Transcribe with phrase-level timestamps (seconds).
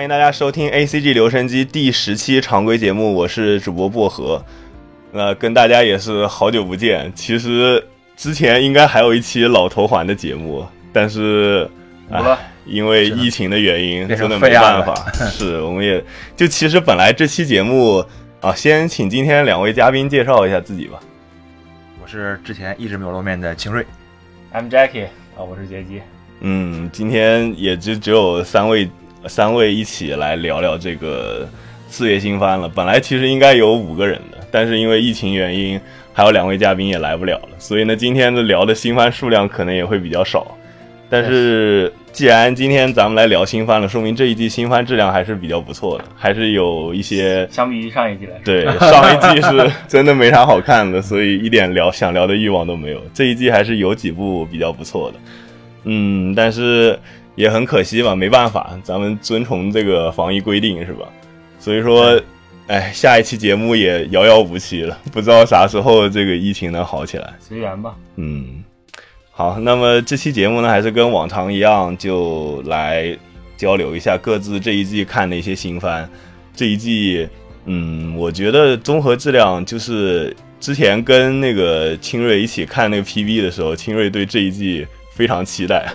[0.00, 4.42] 欢迎大家收听 A C G 留声机第十期常规节目，我是主播薄荷。
[5.12, 7.12] 那跟大家也是好久不见。
[7.14, 11.68] 其实之前应该还有一期老头环的节目，但是
[12.10, 14.94] 啊，因为疫情的原因，真的没办法。
[15.28, 16.02] 是，我们也
[16.34, 18.02] 就其实本来这期节目
[18.40, 20.98] 啊，先请今天两位嘉宾介绍一下自己吧。
[22.02, 23.84] 我是之前一直没有露面的清瑞
[24.54, 26.00] ，I'm Jackie 啊，我是杰基。
[26.40, 28.88] 嗯，今天也就只有三位。
[29.26, 31.48] 三位一起来聊聊这个
[31.88, 32.68] 四月新番了。
[32.68, 35.80] 本来其实应该有五个人的，但是因为疫情原因，
[36.12, 40.56] 还有两位嘉宾也来不了了，所以呢，今天的聊的新番数量可能也会比较少。
[41.08, 53.02] 但是既然今天咱们来聊新番了，说明这一季新番质量还是比较不错的，还是有一些相比于上一季来，对 上一季是真的没啥好看的，所以一点聊想聊的欲望都没有。
[53.12, 55.18] 这一季还是有几部比较不错的，
[55.84, 56.98] 嗯，但是。
[57.40, 61.08] 也很可惜吧，没办法，咱们遵从这个防疫规定是吧？
[61.58, 62.20] 所以说，
[62.66, 67.32] 哎，下一期节目也遥遥无期了， 不知道啥时候这个疫情能好起来。
[67.40, 67.96] 随缘吧。
[68.16, 68.62] 嗯，
[69.30, 73.16] 好，那么这期节目呢，还是跟往常一样，就来
[73.56, 76.06] 交流一下各自这一季看的一些新番。
[76.54, 77.26] 这一季，
[77.64, 84.86] 嗯，我觉得综合质量就是之前跟那个清瑞一起看那个 PV 的时候，清瑞对这一季。
[85.20, 85.86] 非常期待，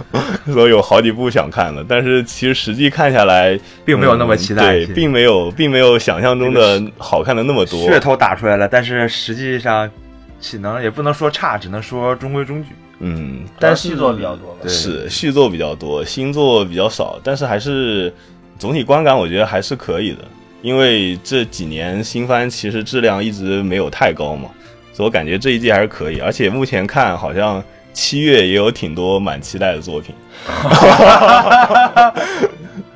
[0.52, 7.88] 说有好几部想看的，但是其实实际看下来，并没有那么期待，对，并没有，并没有想象中的好看的那么多。
[7.88, 9.90] 噱头打出来了，但是实际上，
[10.38, 12.68] 岂能也不能说差，只能说中规中矩。
[12.98, 18.12] 嗯，但是续作比较多，是续作比较多，新作比较少，但是还是
[18.58, 20.18] 总体观感我觉得还是可以的，
[20.60, 24.50] 因为这几年新番其实质量一直没有太高嘛，
[24.92, 27.64] 所以我感觉这一季还是可以，而且目前看好像。
[27.94, 30.14] 七月也有挺多蛮期待的作品，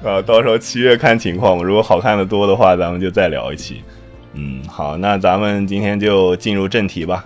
[0.05, 1.63] 啊，到时候七月看情况吧。
[1.63, 3.83] 如果好看的多的话，咱们就再聊一期。
[4.35, 7.25] 嗯，好，那咱们今天就进入正题吧。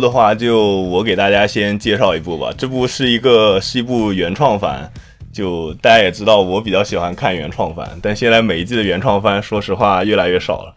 [0.00, 2.50] 的话，就我给大家先介绍一部吧。
[2.56, 4.90] 这部是一个是一部原创番，
[5.32, 10.74] 就大家也知道，我比较喜欢看原创番，但现在每一季的原创番，说实话越来越少了。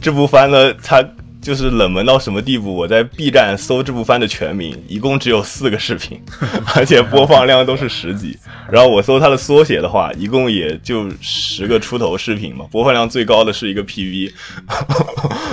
[0.00, 1.04] 这部番呢，它。
[1.42, 2.72] 就是冷门到什么地步？
[2.72, 6.18] 我在 B 站搜这部番的全名，一共只有四个视频，
[6.76, 8.38] 而且播放量都是十几。
[8.70, 14.32] 然后我搜它的缩写的话，一共也就十个出头视频嘛，播放量最高的是一个 PV，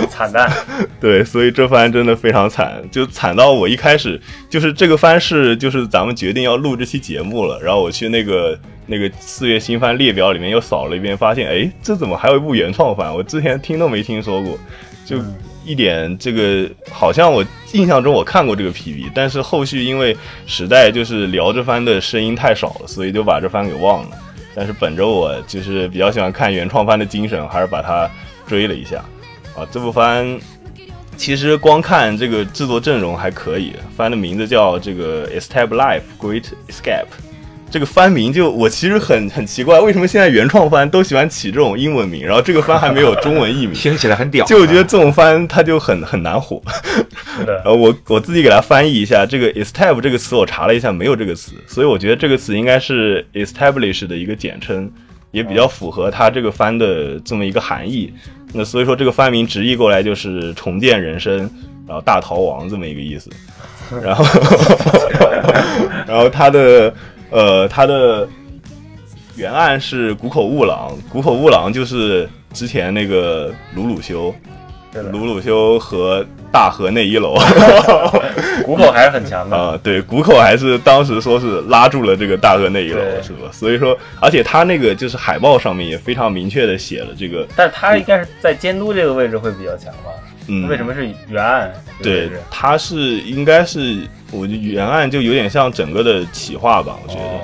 [0.08, 0.48] 惨淡。
[1.00, 13.12] 对，所以这番真的非常惨，就惨到我一开始就是这个番是就是咱们决定要录这期节目了，然后我去那个那个四月新番列表里面又扫了一遍，发现哎，这怎么还有一部原创番？
[13.12, 14.56] 我之前听都没听说过，
[15.04, 15.18] 就。
[15.70, 24.18] 一点这个好像我印象中我看过这个 PV，但是后续因为时代就是聊这番的声音太少了，所以就把这番给忘了。
[24.52, 28.10] 但是本着我就是比较喜欢看原创番的精神，还是把它
[28.48, 28.96] 追了一下。
[29.56, 30.38] 啊，这部番
[31.16, 37.06] 其实光看这个制作阵容还可以，番的名字叫这个 establife Great Escape。
[37.70, 44.44] 这个番名就我其实很很奇怪，为什么现在原创番都喜欢起这种英文名，然后这个番还没有中文译名，听起来很屌。
[44.44, 46.60] 就我觉得这种番它就很很难火。
[47.36, 47.62] 是的。
[47.64, 54.90] 呃，我我自己给它翻译一下，这个 establish 这个词我查了一下，没有这个词，所以我觉得这个词应该是 establish 的一个简称，
[55.30, 58.12] 也比较符合它这个番的这么一个含义。
[58.52, 61.38] 那所以说这个番名直译过来就是重建人生，
[61.86, 63.30] 然后大逃亡这么一个意思。
[64.02, 64.24] 然后，
[66.08, 66.92] 然后它的。
[67.30, 68.28] 呃，他的
[69.36, 74.34] 原案是谷口悟郎，谷口悟郎就是之前那个鲁鲁修，
[75.12, 77.38] 鲁鲁修和大河内一楼，
[78.66, 79.78] 谷口还是很强的啊。
[79.82, 83.48] 对，谷口还是当时说是拉住了这个大河内一楼，是吧？
[83.52, 90.10] 所以说，而且他那个就是海报上面也非常明确的写了这个，但是他应该是在监督这个位置会比较强吧？
[90.48, 91.72] 嗯，为什么是原案？
[92.02, 94.00] 对他，是应该是，
[94.30, 97.22] 我觉得原案就有点像整个的企划吧，我觉得。
[97.22, 97.40] 哦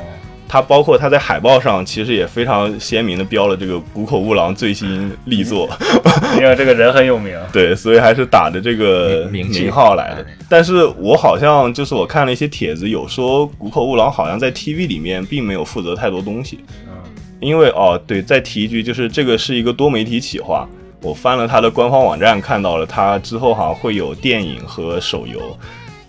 [0.48, 5.68] 它包括它在海报上其实也非常鲜明的标了这个谷口悟郎最新力作，
[6.38, 7.36] 因为这个人很有名。
[7.52, 10.36] 对，所以还是打着这个名名号来的哎。
[10.48, 16.94] 但是我好像就是我看了一些帖子，有说谷口悟郎好像在 TV 里面并没有负责太多东西，嗯，
[17.40, 20.64] 因为哦，对，再提一句，就是这个是一个多媒体企划。
[21.02, 25.58] 我翻了他的官方网站，看到了他之后好像会有电影和手游，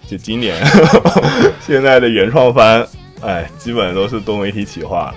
[0.07, 0.55] 就今年
[1.59, 2.87] 现在的原创番，
[3.21, 5.15] 哎，基本都是多媒体企划了。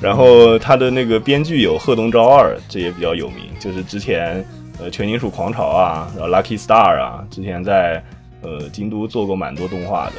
[0.00, 4.44] 然后他的那个编剧有贺东昭二，这也比较有名，就是之前
[4.80, 8.00] 呃全金属狂潮啊，然后 Lucky Star 啊，之前在
[8.42, 10.12] 呃京都做过蛮多动画的。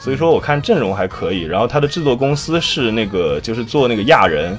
[0.00, 4.56] 所以说我看阵容还可以，然后他的制作公司是那个就是做那个亚人，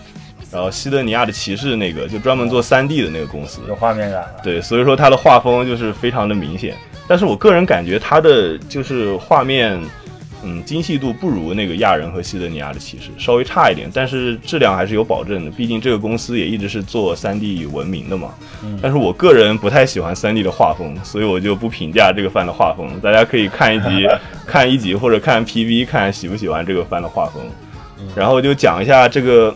[0.52, 4.42] 然后西德尼亚的骑士那个就专门做 3D 的那个公司，有画面感了。
[4.44, 6.76] 对，所以说它的画风就是非常的明显。
[7.08, 9.80] 但是我个人感觉它的就是画面，
[10.44, 15.52] 嗯，精细度不如那个亚人和西德尼亚的骑士，稍微差一点，但是质量还是有保证的。
[15.52, 18.34] 毕竟这个公司也一直是做 3D 闻名的嘛。
[18.64, 22.88] 嗯但是我个人不太喜欢 3D 的画风，所以我就不评价这个番的画风。
[23.02, 24.08] 大家可以看一集，
[24.46, 27.44] 看一集或者看 PV，看喜不喜欢这个番的画风。
[28.16, 29.56] 然后就讲一下这个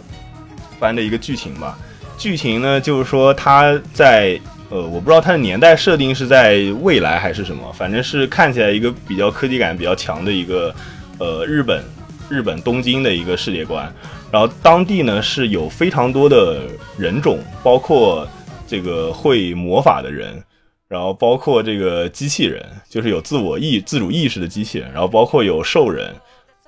[0.80, 1.78] 番的一个剧情吧。
[2.18, 4.40] 剧情呢，就是说他在
[4.70, 10.74] 呃，我不知道它的年代设定是在未来还是什么，反正是看起来一个比较科技感比较强的一个
[11.18, 11.84] 呃日本
[12.30, 13.92] 日本东京的一个世界观。
[14.32, 16.62] 然后当地呢是有非常多的
[16.98, 18.28] 人种，包括
[18.68, 20.40] 这个会魔法的人，
[20.88, 26.14] 然后包括这个机器人，就是有自我意自主意识的机器人，然后包括有兽人。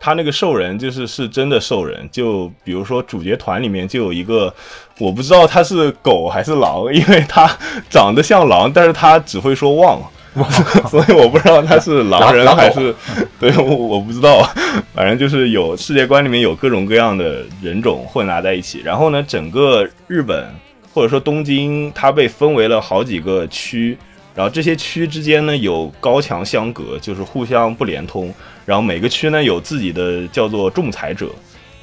[0.04, 4.52] 他那个兽人就是是真的兽人，就比如说主角团里面就有一个，
[4.98, 7.48] 我不知道他是狗还是狼， 因为他
[7.88, 10.02] 长得像狼，但是他只会说汪，
[10.90, 12.96] 所以我不知道他是狼人还是，
[13.40, 14.42] 对我我不知道，
[14.96, 20.50] 反正就是有世界观里面有各种各样的人种混杂在一起，然后呢，整个日本
[20.92, 23.96] 或者说东京，它被分为了好几个区，
[24.34, 28.34] 然后这些区之间呢有高墙相隔，就是互相不连通。
[28.66, 31.26] 然后每个区呢有自己的叫做仲裁者，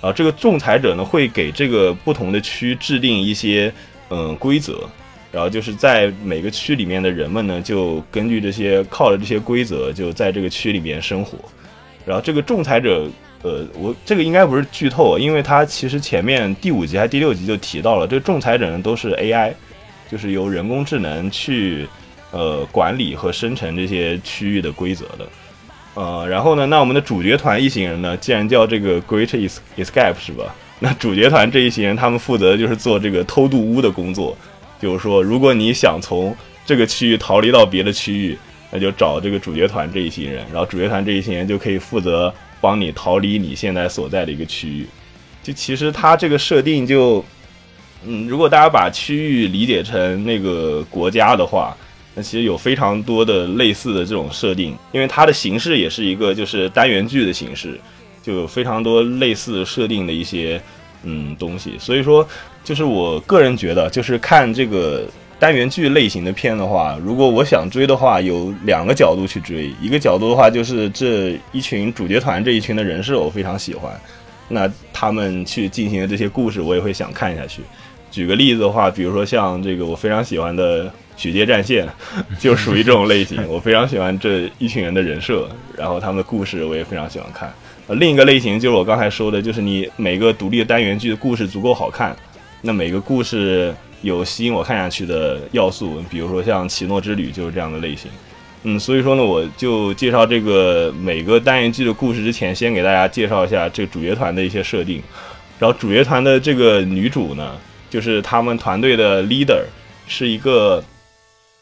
[0.00, 3.72] 然后这个仲裁者呢会给这个不同的区制定一些
[4.10, 4.88] 嗯规则，
[5.32, 11.38] 然后就是在每个区里面的人们呢就根据这些靠着这些规则就在这个区里面生活。
[12.06, 13.06] 然后这个仲裁者，
[13.42, 19.52] 呃，我这个应该不是剧透，因为他其实前面第五集还第六集就提到了，这个仲裁者呢都是 AI，
[20.10, 21.86] 就是由人工智能去
[22.30, 25.28] 呃管理和生成这些区域的规则的。
[25.98, 30.54] 呃，然后呢，那我们的主角团一行人呢，既然叫这个 Great Es- Escape 是吧？
[30.78, 34.38] 那主角团这一行人，他们负责就是做这个偷渡屋的工作，
[34.80, 36.32] 就是说，如果你想从
[36.64, 38.38] 这个区域逃离到别的区域，
[38.70, 44.86] 那就找这个主角团这一行人，然后主角团这一行人就可以负责帮你逃离你现在所在的一个区域。
[45.42, 47.24] 就其实它这个设定就，
[48.06, 51.76] 嗯，如果大家把区域理解成那个国家的话，
[52.22, 57.78] 其实有非常多的类似的这种设定，因为它的形式也是一个就是单元剧的形式，
[58.22, 60.60] 就有非常多类似设定的一些
[61.02, 61.74] 嗯东西。
[61.78, 62.26] 所以说，
[62.62, 65.06] 就是我个人觉得，就是看这个
[65.38, 69.72] 单元剧类型的片的话，如果我想追的话，有两个角度去追。
[69.80, 73.92] 一个角度的话，就是这一群主角团这一群的人设我非常喜欢，
[74.48, 77.62] 那他们去进行的这些故事，我也会想看下去。
[78.10, 80.86] 举个例子的话，比如说像这个我非常喜欢的
[81.18, 81.86] 《许街战线》，
[82.40, 83.46] 就属于这种类型。
[83.46, 85.46] 我非常喜欢这一群人的人设，
[85.76, 87.52] 然后他们的故事我也非常喜欢看。
[87.88, 92.16] 呃，另一个类型就是我刚才说的，就是你每个独立的单元剧的故事足够好看，
[92.62, 98.10] 那每个故事有吸引我看下去的要素，比如说像《奇诺之旅》就是这样的类型。
[98.64, 105.02] 嗯，所以说呢，我就介绍这个每个单元剧的故事之前，先给大家介绍一下这个主角团的一些设定。
[105.58, 107.56] 然后主角团的这个女主呢，
[107.88, 109.62] 就是他们团队的 leader，
[110.06, 110.82] 是一个，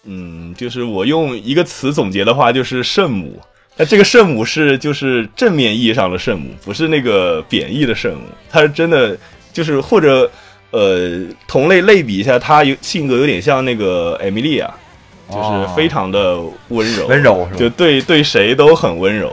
[0.06, 3.38] 嗯，就是我用一个词总结的话，就是圣母。
[3.76, 9.14] 那这个圣母是就是正面意义上的圣母，不是那个贬义的圣母，她是真的
[9.52, 10.30] 就是或者
[10.70, 14.72] 呃同类类比一下，她有性格有点像那个艾米莉亚，
[15.30, 17.58] 就是非常的温柔，温柔是吧？
[17.58, 19.30] 就对对谁都很温柔，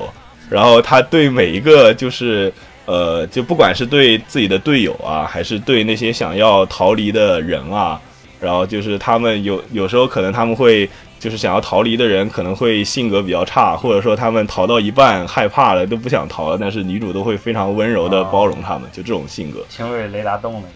[0.50, 2.51] 然后她对每一个就是
[2.86, 7.98] 呃，就不管是对自己的队友啊，还是对那些想要逃离的人啊，
[8.43, 19.65] 然后就是他们有有时候可能他们会就是想要逃离的人可能会性格比较差，或者说他们逃到一半害怕了都不想逃了，但是女主都会非常温柔的包容他们，就这种性格。
[19.69, 20.67] 轻轨雷达动了，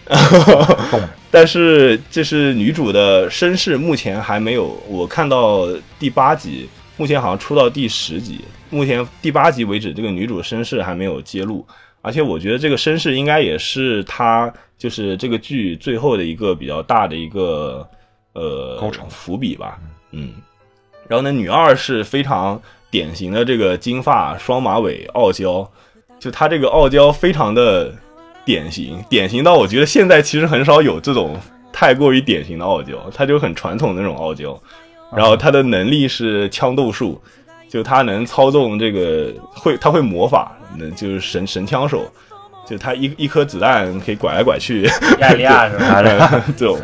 [0.90, 11.66] 动 了但是这是女主的身世，目前还没有，我看到第八集，目前好像出到第十集，目前第八集为止，这个女主身世还没有揭露，
[12.00, 17.86] 而且我觉得这个身世应该也是她就是这个剧最后的一个比较大的一个
[18.32, 19.04] 呃高潮。
[19.10, 19.78] 伏笔吧，
[20.12, 20.32] 嗯，
[21.08, 25.68] 然后呢，女二是非常典型的这个金发双马尾傲娇，
[26.20, 27.92] 就她这个傲娇非常的
[28.44, 31.36] 典型，典型到我觉得现在其实很少有这种
[31.72, 34.58] 太过于典型的傲娇，她就很传统的那种傲娇。
[35.10, 37.20] 然后她的能力是枪斗术，
[37.68, 42.10] 就她能操纵这个会，她会魔法，能就是神神枪手，
[42.68, 44.86] 就他一一颗子弹可以拐来拐去，
[45.20, 45.78] 亚利亚是
[46.18, 46.44] 吧？
[46.56, 46.78] 这种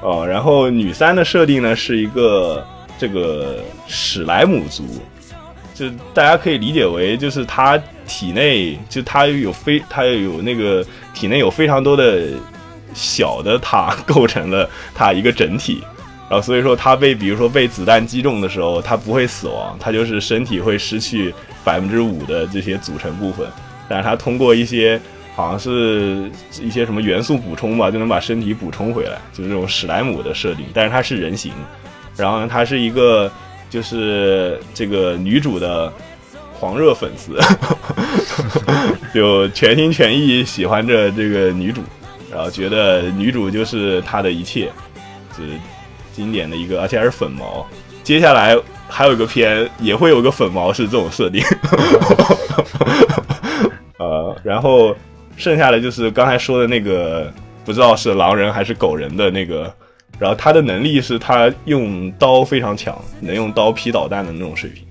[0.00, 0.24] 哦。
[0.24, 2.64] 然后女三的设定呢是一个
[2.98, 3.56] 这个
[3.88, 4.84] 史莱姆族，
[5.74, 7.76] 就大家可以理解为就是她
[8.06, 12.28] 体内就她有非她有那个体内有非常多的
[12.94, 15.82] 小的她构成了她一个整体。
[16.30, 23.46] 然后所以说她被比如说被子弹击中的时候，她不会死亡，她就是身体会失去百分之五的这些组成部分，
[23.88, 25.00] 但是她通过一些
[25.34, 26.30] 好像是
[26.62, 30.66] 一些什么元素补充吧，就能把身体补充回来，就是这种史莱姆的设定。
[30.72, 31.52] 但是它是人形，
[32.16, 33.30] 然后呢，它是一个
[33.68, 35.92] 就是这个女主的
[36.58, 37.38] 狂热粉丝，
[39.12, 41.82] 就全心全意喜欢着这个女主，
[42.32, 44.70] 然后觉得女主就是她的一切，
[45.36, 45.50] 就是
[46.12, 47.66] 经典的一个，而且还是粉毛。
[48.04, 48.56] 接下来
[48.88, 51.42] 还有一个片也会有个粉毛是这种设定，
[53.98, 54.94] 呃，然后
[55.36, 57.32] 剩下的就是刚才说的那个，
[57.64, 59.72] 不知道是狼人还是狗人的那个，
[60.18, 64.84] 然后他的能力是他用刀非常强，能用刀劈导弹的那种水平，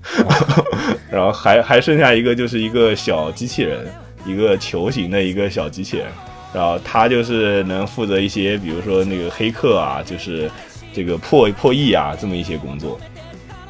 [1.10, 3.86] 然后还还剩下一个就是一个小机器人，
[4.26, 6.06] 一个球形的一个小机器人，
[6.52, 10.50] 然后他就是能负责一些，比如说那个黑客啊，就是
[10.92, 13.00] 这个破破译啊这么一些工作。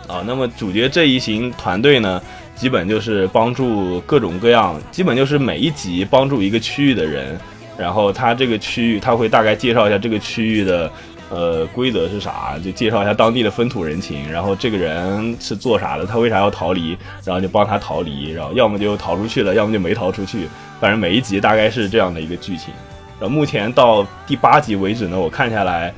[0.07, 2.21] 啊，那么主角这一行团队呢，
[2.55, 7.39] 基本就是帮助各种各样，基本就是每一集帮助一个区域的人，
[7.77, 10.91] 然后他这个区域他会大概介绍一下这个区域的
[11.31, 20.49] 呃规则是啥，就介绍一下当地的风土人情，然后这个人是做啥的，他为啥要逃离，然后就帮他逃离，然后要么就逃出去了，要么就没逃出去，
[20.81, 22.73] 反正每一集大概是这样的一个剧情。
[23.21, 25.93] 然后目前到第八集为止呢，我看下来，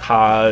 [0.00, 0.50] 他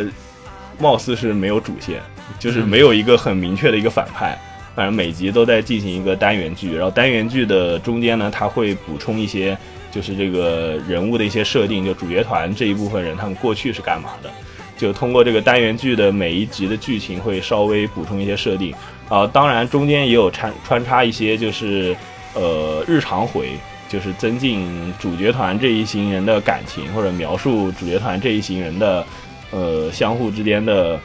[0.78, 2.00] 貌似是没有主线。
[2.38, 4.40] 就是没有一个很明确的一个反派，
[4.74, 9.56] 反正每集都在进行一个单元剧，然后单元剧的中间呢，它会补充一些
[9.90, 14.30] 就是这个人物的一些设定，就主角团这一部分人他们过去是干嘛的，
[14.76, 18.74] 就通过这个单元剧的每一集的剧情会稍微补充一些设定
[19.08, 21.96] 啊，当然中间也有穿穿插一些就是
[22.34, 23.50] 呃日常回，
[23.88, 29.04] 就是增进主角团这一行人的感情，或者描述主角团这一行人的
[29.50, 30.98] 呃相互之间的。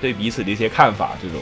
[0.00, 1.40] 对彼此的一些看法，这种，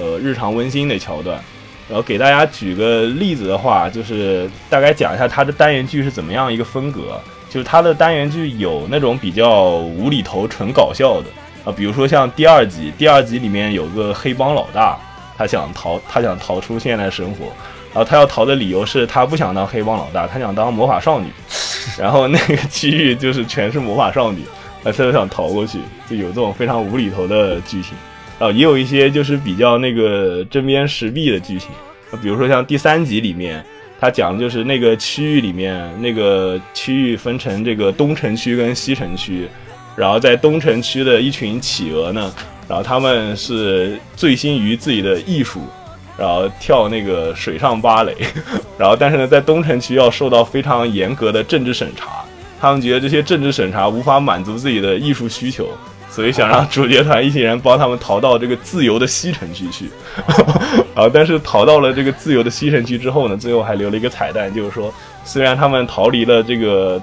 [0.00, 1.38] 呃，日常温馨的桥段，
[1.86, 7.20] 然后给大家举个例子的话，就是大概讲一下它的单元剧是怎么样一个风格。
[7.50, 11.26] 就是它的单元剧有那种比较无厘头、纯搞笑的
[11.64, 14.96] 啊，比如说像第二集，第二集里面有个黑帮老大，
[15.36, 17.46] 他想逃，他想逃出现在生活，
[17.92, 21.26] 然后他要逃的理由是他不想当黑帮老大，他想当魔法少女，
[21.98, 24.44] 然后那个区域就是全是魔法少女。
[24.82, 25.78] 啊，他就想逃过去，
[26.08, 27.94] 就有这种非常无厘头的剧情，
[28.40, 31.68] 啊，也有一些就是比较那个针砭时弊的剧情，
[32.22, 33.62] 比如说像第三集里面，
[34.00, 39.46] 他讲的就是那个区域里面那个区域分成这个东城区跟西城区，
[39.94, 42.32] 然后在东城区的一群企鹅呢，
[42.66, 45.60] 然后他们是醉心于自己的艺术，
[46.16, 48.16] 然后跳那个水上芭蕾，
[48.78, 52.24] 然后但是呢，在东城区要受到非常严格的政治审查。
[52.58, 55.68] 他们觉得这些政治审查无法满足自己的艺术需求，
[56.10, 59.88] 所以想让主角团一行人帮他们逃到这个自由的西城区去。
[60.94, 64.92] 啊，但是逃到了这个自由的西城区之后呢，最后还留了一个彩蛋，就是说，
[65.24, 67.00] 虽然他们逃离了这个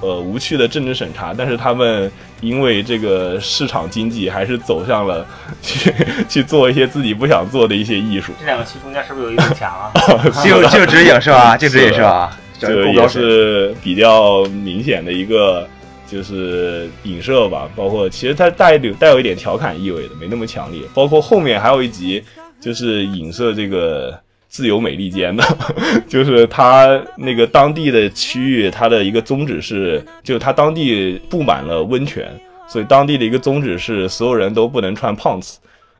[0.00, 5.26] 呃无趣的政治审查，但是他们因为这个市场经济，还是走向了
[5.60, 5.92] 去
[6.28, 8.32] 去做一些自己不想做的一些艺术。
[8.40, 9.92] 这两个区中间是不是有一堵墙啊？
[10.42, 11.56] 就就指影是吧？
[11.56, 12.36] 就指影是吧？
[12.60, 15.68] 这也是比较明显的一个
[16.10, 20.80] 就是影射吧，包括其实它带有带有一点调侃意味的，没那么强烈。
[20.94, 22.22] 包括后面还有一集
[22.58, 25.44] 就是影射这个自由美利坚的，
[26.08, 32.26] 就是它那个当地的区域，它的一个宗旨是，就它当地布满了温泉，
[32.66, 35.58] 所以当地的一个宗旨是所有人都不能穿胖子。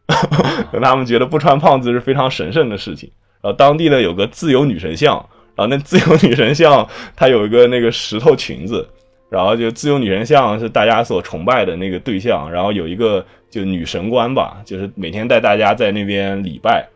[0.83, 3.11] 他们觉得不穿胖子是非常神圣的事情。
[3.43, 5.15] 然后当地呢有个自由女神像，
[5.55, 8.88] 然后那自由女神像它有一个那个石头裙子，
[9.30, 16.88] 然后就自由女神像是大家所崇拜的那个对象，然后有一个就女神官吧，就是每天带大家在那边礼拜，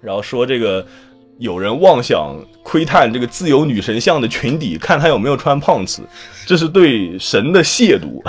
[0.00, 0.86] 然后说这个
[1.38, 6.02] 有人妄想窥探这个自由女神像的裙底，看她有没有穿胖子，
[6.46, 8.22] 这是对神的亵渎。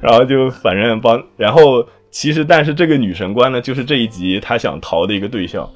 [0.00, 5.68] 然后，就反正帮，然后其实但是这个女神官呢，就是这一集她想逃的一个对象。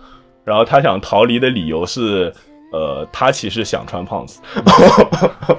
[0.44, 2.32] 然后她想逃离的理由是，
[2.70, 4.40] 呃，他其实想穿胖子，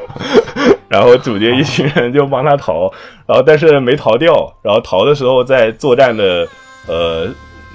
[0.88, 2.92] 然后主角一群人就帮他逃，
[3.26, 6.48] 然后但是没逃掉，然后逃的时候在作战的
[6.88, 7.28] 呃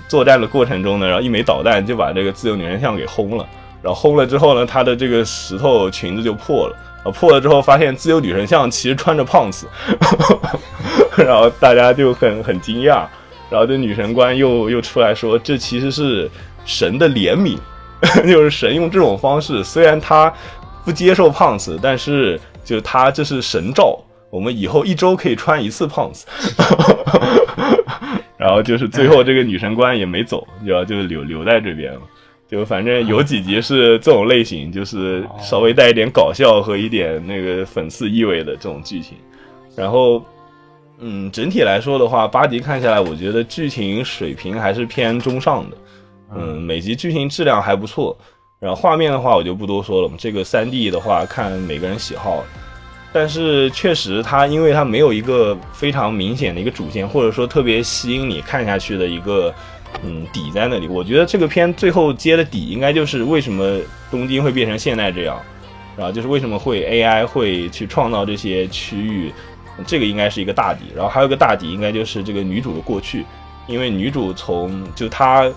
[0.09, 3.47] 作战的过程中呢，然后一枚导弹就把这个自由女神像给轰了，
[3.83, 9.67] 然后轰了之后呢，他的这个石头裙子就破了，啊破了之后发现自由女神像其实穿着胖子，
[11.19, 13.05] 然后大家就很很惊讶，
[13.51, 16.31] 然后这女神官又又出来说这其实是。
[16.67, 17.59] 神的怜悯，
[18.27, 20.33] 就是神用这种方式，虽然他
[20.85, 23.99] 不接受胖子，但是就他这是神照，
[24.31, 26.27] 我们以后一周可以穿一次胖子。
[28.37, 32.01] 然后就是最后这个女神官也没走，就就留留在这边了。
[32.47, 39.17] 就反正有几集是这种类型，就是稍微带一点搞笑和一点那个讽刺意味的这种剧情。
[39.75, 40.23] 然后，
[40.99, 45.77] 嗯，整体来说的话，八集看下来，我觉得剧情水平还是偏中上的。
[46.33, 48.17] 嗯，每集剧情质量还不错，
[48.59, 50.11] 然后画面的话我就不多说了。
[50.17, 52.43] 这个三 D 的话看每个人喜好，
[53.13, 59.55] 但是确实它因为它没有一个非常明显的一个主线，或者说特别吸引你看下去的一个
[60.03, 60.89] 嗯底在那里。
[60.89, 63.79] 我觉得这个片最后接的底应该就是为什么
[64.11, 65.41] 东京会变成现在这样，
[65.97, 69.33] 然后就是为什么会 AI 会去创造这些区域，
[69.87, 70.87] 这个应该是一个大底。
[70.97, 73.25] 然后还有一个大底应该就是这个女主的过去，
[73.69, 75.49] 因为女主从就她。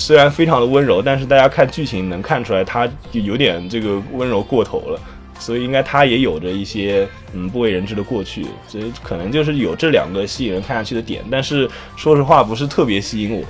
[0.00, 5.00] 虽然非常的温柔，但是大家看剧情能看出来，他就有点这个温柔过头了，
[5.38, 11.22] 所以应该他也有着一些嗯不为人知的过去，所以可能就是有这两个吸引人看下去的点。
[11.30, 13.44] 但是说实话，不是特别吸引我。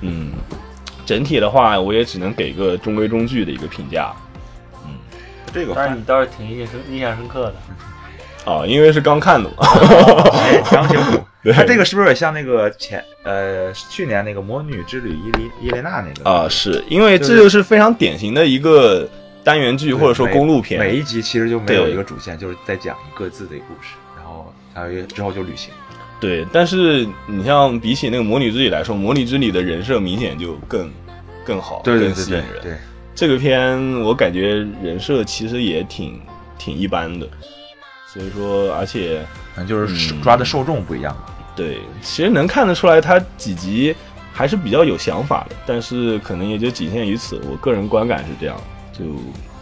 [0.00, 0.32] 嗯，
[1.04, 4.12] 整体的话，我也只能给个中规中矩的一个评价。
[4.86, 4.94] 嗯，
[5.52, 7.54] 这个，但是你倒是挺印深印象深刻的。
[8.44, 9.56] 啊，因为是刚看的嘛，
[10.70, 11.20] 刚接触。
[11.52, 16.48] 他 这个是不是也像那个前呃去年那个《魔女之旅》伊丽伊莲娜那个啊？
[16.48, 19.08] 是因为这就是非常典型的一个
[19.42, 25.72] 单元剧或者说公路片，每一集其实就没有一个主线，就是在讲一各自的故事，然后还有之后就旅行。
[26.20, 30.88] 对，但是你像比起那个《魔女之旅》来说，《魔女之旅》的人设明显就更
[31.44, 32.44] 更好，更吸引人。
[32.62, 32.72] 对
[33.16, 36.20] 这个片，我感觉人设其实也挺
[36.56, 37.26] 挺一般的，
[38.12, 41.34] 所以说而且可能就是抓的受众不一样吧。
[41.56, 43.94] 对，其实能看得出来，他几集
[44.32, 47.40] 还是比较有想法的，但是可能也就仅限于此。
[47.50, 48.56] 我个人观感是这样，
[48.92, 49.04] 就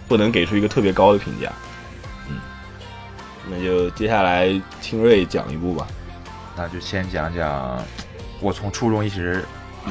[0.08, 1.52] 不能给出一个特别高的评价。
[2.28, 2.36] 嗯，
[3.48, 4.48] 那就接下来
[4.80, 5.86] 清瑞讲一部吧。
[6.56, 7.80] 那就先讲讲
[8.40, 9.44] 我从初中一直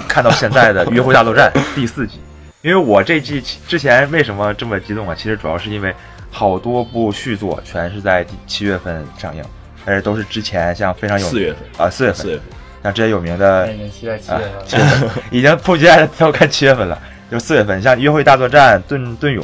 [0.08, 2.20] 看到现在的《约会大作战》第四集。
[2.62, 5.16] 因为我这季之前为什么这么激动啊？
[5.16, 5.96] 其实主要是因为
[6.32, 9.44] 好多部续作全是在七月份上映。
[9.86, 12.46] 但是都是之前像非常有四月份啊，四月份，四月份，
[12.84, 17.02] 像之前有名的，已经期待七月份，七月份已经迫不及待要看七月份了。
[17.32, 19.44] 就四月份，像《约会大作战》、《盾盾勇》，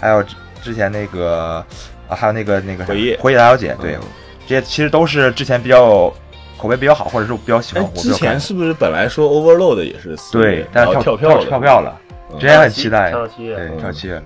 [0.00, 0.24] 还有
[0.62, 1.64] 之前那个
[2.08, 3.98] 啊，还有那个那个《回忆回忆大小姐》，对，
[4.46, 6.12] 这些其实都是之前比较
[6.56, 7.94] 口碑比较好，或者是比较喜欢。
[7.94, 12.00] 之前是不是本来说 Overload 也是对，但是跳票跳票了，
[12.40, 14.22] 之前很期待，跳七月，对，跳七月了。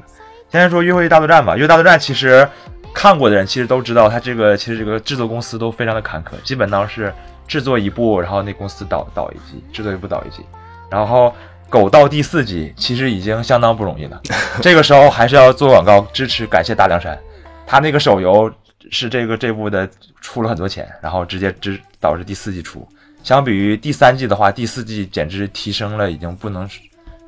[0.51, 2.49] 先说《约会大作战》吧，《约会大作战》其实。
[2.93, 7.15] 看过的人其实都知道，它这个其实这个制作公司都非常的坎坷，基本上是
[7.47, 10.45] 制作一部，然后那公司倒倒一季，制作一部倒一季，
[10.91, 11.33] 然后
[11.69, 14.21] 狗到第四集其实已经相当不容易了。
[14.61, 17.17] 这个时候还是要做广告支持，感谢大凉山，
[17.65, 18.53] 他那个手游
[18.91, 19.89] 是这个这部的
[20.21, 22.85] 出了很多钱，然后直接支导致第四季出。
[23.23, 26.69] 相比于第三季的话，第四季简直提升了，已经不能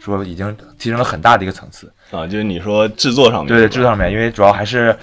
[0.02, 4.96] 说已经提升了很大的一个层次啊，就是你说制作上面，对制作上面，因为主要还是。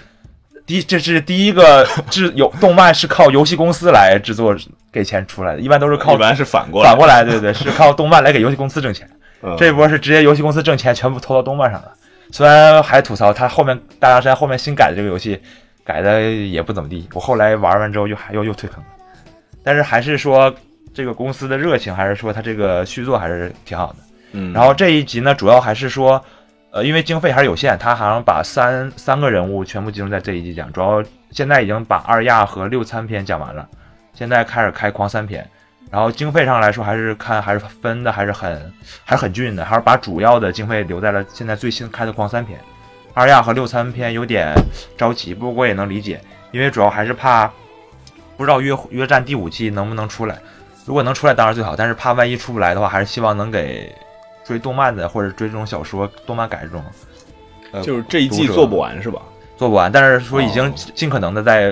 [0.66, 4.56] 第这是第一个制有动漫是靠游戏公司来制作
[4.92, 9.10] 给钱出来的，一般都是靠一般是反过来反过来，对对，是靠动漫来给游戏公司挣钱。
[9.58, 11.92] 这一波是直接游戏公司挣钱，全部投到动漫上了。
[12.30, 15.42] 虽然还吐槽他后面大凉山后面新改的这个游戏
[15.84, 18.90] 改的也不怎么地，我后来玩完之后又还又又退坑了。
[19.64, 20.54] 但是还是说
[20.94, 23.96] 这个公司的热情，还是说他这个续作还是挺好的。
[24.32, 26.24] 嗯，然后这一集呢，主要还是说。
[26.72, 33.68] 呃，因为经费还是有限，他好像把三三个人物全部集中在这一集讲，主要现在已经把二亚和六参篇讲完了，
[34.14, 35.50] 现在开始开狂三篇，
[35.90, 38.72] 然后经费上来说，还是看还是分的还是很
[39.04, 42.60] 还是很均匀的，还是把主要的经费留在了现在最新开的狂三篇。
[43.16, 44.54] 二亚和六三篇有点
[44.96, 47.52] 着急，不过我也能理解，因为主要还是怕
[48.38, 50.38] 不知道约约战第五季能不能出来。
[50.86, 53.92] 如果能出来当然最好，但是怕万一出不来的话，还是希望能给
[54.50, 56.84] 追动漫的或者追这种小说动漫改这种，
[57.72, 59.22] 呃，就是这一季做不完是吧？
[59.56, 60.74] 做不完，但是说已经哦。
[60.96, 61.72] 尽可能的在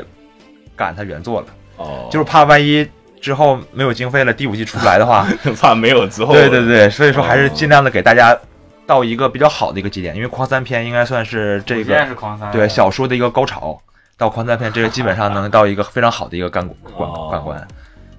[0.76, 2.88] 赶它原作了，哦，就是怕万一
[3.20, 5.26] 之后没有经费了，第五季出不来的话，
[5.60, 6.34] 怕没有 之后。
[6.34, 7.52] 对对对，所以说还是哦。
[7.56, 8.38] 尽量的给大家
[8.86, 13.76] 到一个比较好的一个节点，因为狂三篇应该算是这个是狂三，对小说的一个高潮，
[14.18, 17.28] 到狂三篇这个基本上能到一个非常好的一个干 关哦。
[17.32, 17.42] 关。
[17.44, 17.68] 关，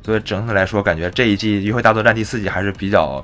[0.04, 3.22] 所以整体来说，感觉这一季《约会大作战》第四季还是比较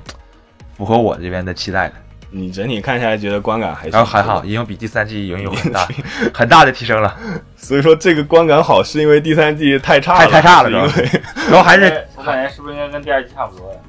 [0.77, 1.93] 符合我这边的期待的，
[2.31, 5.87] 你整体看下来觉得观感还行然后还好，已经比第三季已经有很大
[6.33, 7.15] 很大的提升了，
[7.55, 13.79] 所以说这个观感好是因为第三季太差了，太太差了是因为 然后还是哎我感觉是不是应该跟第二季差不多呀？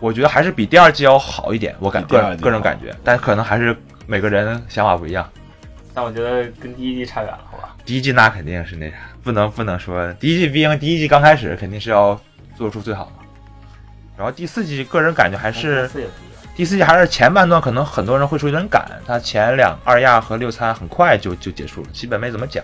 [0.00, 5.28] 我觉得还是比第二季要好一点，我感个人个人感觉，但可能还是每个人想法不一样。
[5.94, 7.76] 但我觉得跟第一季差远了，好吧？
[7.84, 12.18] 第一季那肯定是那啥，不能不能说第一季，毕竟第一季刚开始肯定是要
[12.56, 13.21] 做出最好的。
[14.16, 15.90] 然后第四季个人感觉还是。
[16.54, 22.62] 第四季还是前半段可能很多人会说有点赶，它前两二亚和六餐很快就就结束了，基本没怎么讲。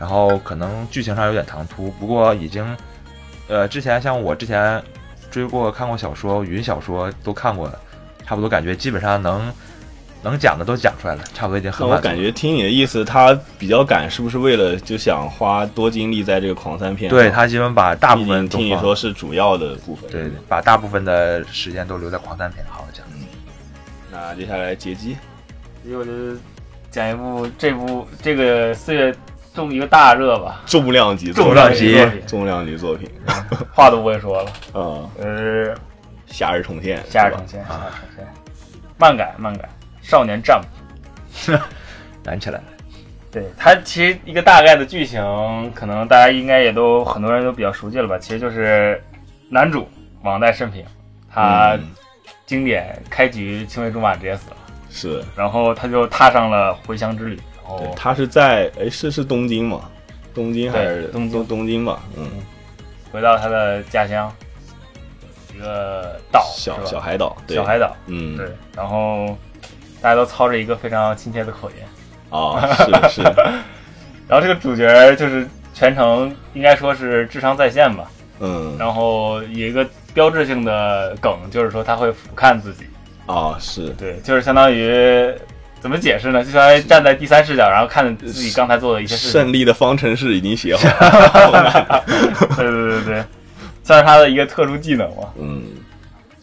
[0.00, 2.76] 然后可能剧情上有点唐突，不过已经，
[3.46, 4.82] 呃，之前像我之前
[5.30, 7.78] 追过看过小说，云小说都看过了，
[8.26, 9.48] 差不多感觉基本上能
[10.28, 12.00] 能讲的都讲出来了，差不多已经很那我。
[12.00, 17.10] 感觉听你的意思，他比较赶，是不是为了就想花多精力在这个狂三片？
[17.10, 20.10] 对他基本把大部分听你说是主要的部分。
[20.10, 23.04] 对对，把大部分的时间都留在狂三篇好好讲。
[24.10, 25.16] 那接下来劫机，
[25.82, 26.10] 所以我就
[26.88, 29.12] 讲一部这部这个四月
[29.52, 33.10] 中一个大热吧，重量级重量级重量级作品，
[33.72, 34.52] 话都不会说了。
[34.74, 35.74] 嗯，呃，
[36.26, 38.26] 夏日重现，夏日重现，夏日重现，
[38.98, 39.68] 漫改漫改，
[40.04, 40.62] 少年 Jump。
[42.24, 42.64] 燃起来了，
[43.30, 45.20] 对他其实一个大概的剧情，
[45.74, 48.16] 可能大家应该也都很多人都比较熟悉了吧？
[48.18, 49.02] 其实就是
[49.50, 49.86] 男主
[50.22, 50.82] 网贷慎平，
[51.30, 51.90] 他嗯
[52.46, 54.56] 经典开局青梅竹马直接死了，
[54.88, 59.90] 是，然后他就踏上了回乡之旅，然后对他是在哎是是东京吗？
[60.32, 62.00] 东京还是东东东京吧？
[62.16, 62.26] 嗯，
[63.12, 64.32] 回到他的家乡，
[65.54, 69.36] 一个岛小小海岛，对小海岛，嗯，对，然后
[70.04, 71.76] 大家都操着一个非常亲切的口音，
[72.28, 72.60] 啊，
[73.08, 73.22] 是是，
[74.28, 78.04] 然后这个主角就是全程应该说是智商在线吧，
[78.40, 82.84] 嗯，然后有一个标志性的梗，就是说他会俯瞰自己，
[83.24, 85.26] 啊是，对，就是相当于
[85.80, 86.44] 怎么解释呢？
[86.44, 89.40] 就相当于站在第三视角，然后看自己刚才做的一些事情。
[89.40, 90.84] 胜利的方程式已经写好
[91.50, 92.04] 了，
[92.58, 93.24] 对对对对，
[93.82, 95.32] 算是他的一个特殊技能嘛。
[95.40, 95.62] 嗯，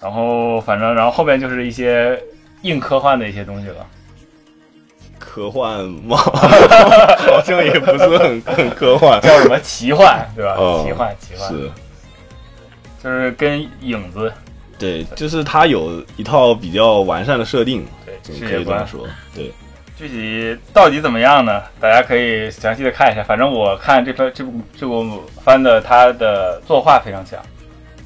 [0.01, 2.19] 然后反正，然后后面就是一些
[2.61, 3.85] 硬科幻的一些东西了。
[5.19, 6.17] 科幻吗？
[7.27, 10.55] 好像也不是很很科幻，叫什么奇幻，对吧？
[10.57, 11.71] 哦奇幻，奇幻，是。
[13.03, 14.31] 就是跟影子，
[14.77, 18.61] 对，就是它有一套比较完善的设定，对，就可世界观。
[18.61, 19.07] 以这么说。
[19.33, 19.51] 对，
[19.97, 21.63] 具体到底怎么样呢？
[21.79, 23.23] 大家可以详细的看一下。
[23.23, 27.39] 反正我看这篇这部这部番的它的作画非常强，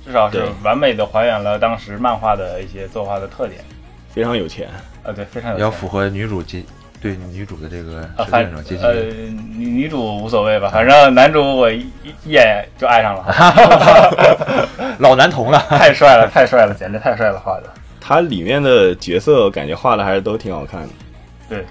[0.06, 3.62] 至少是完美的还原了当时漫画的一些作画的特点。
[4.16, 4.68] 非常有钱。
[5.04, 6.64] 啊，对，非常有钱比较符合女主阶
[7.02, 8.94] 对女主的这个反定这种阶级呃
[9.56, 13.26] 女女主无所谓吧，反正男主我一一一眼就爱上了，
[14.98, 15.60] 老男童了。
[15.70, 17.70] 太帅了，太帅了，简直太帅了，画的。
[18.00, 20.90] 他里面的角色感觉画的还是都挺好看的。
[21.48, 21.66] 对，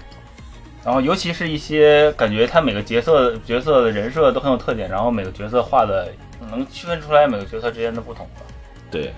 [0.85, 6.07] 然后尤其是一些感觉他每个角色角色的人设都很有特点，然后每个角色画的
[6.49, 8.41] 能区分出来每个角色之间的不同吧，
[8.89, 9.11] 对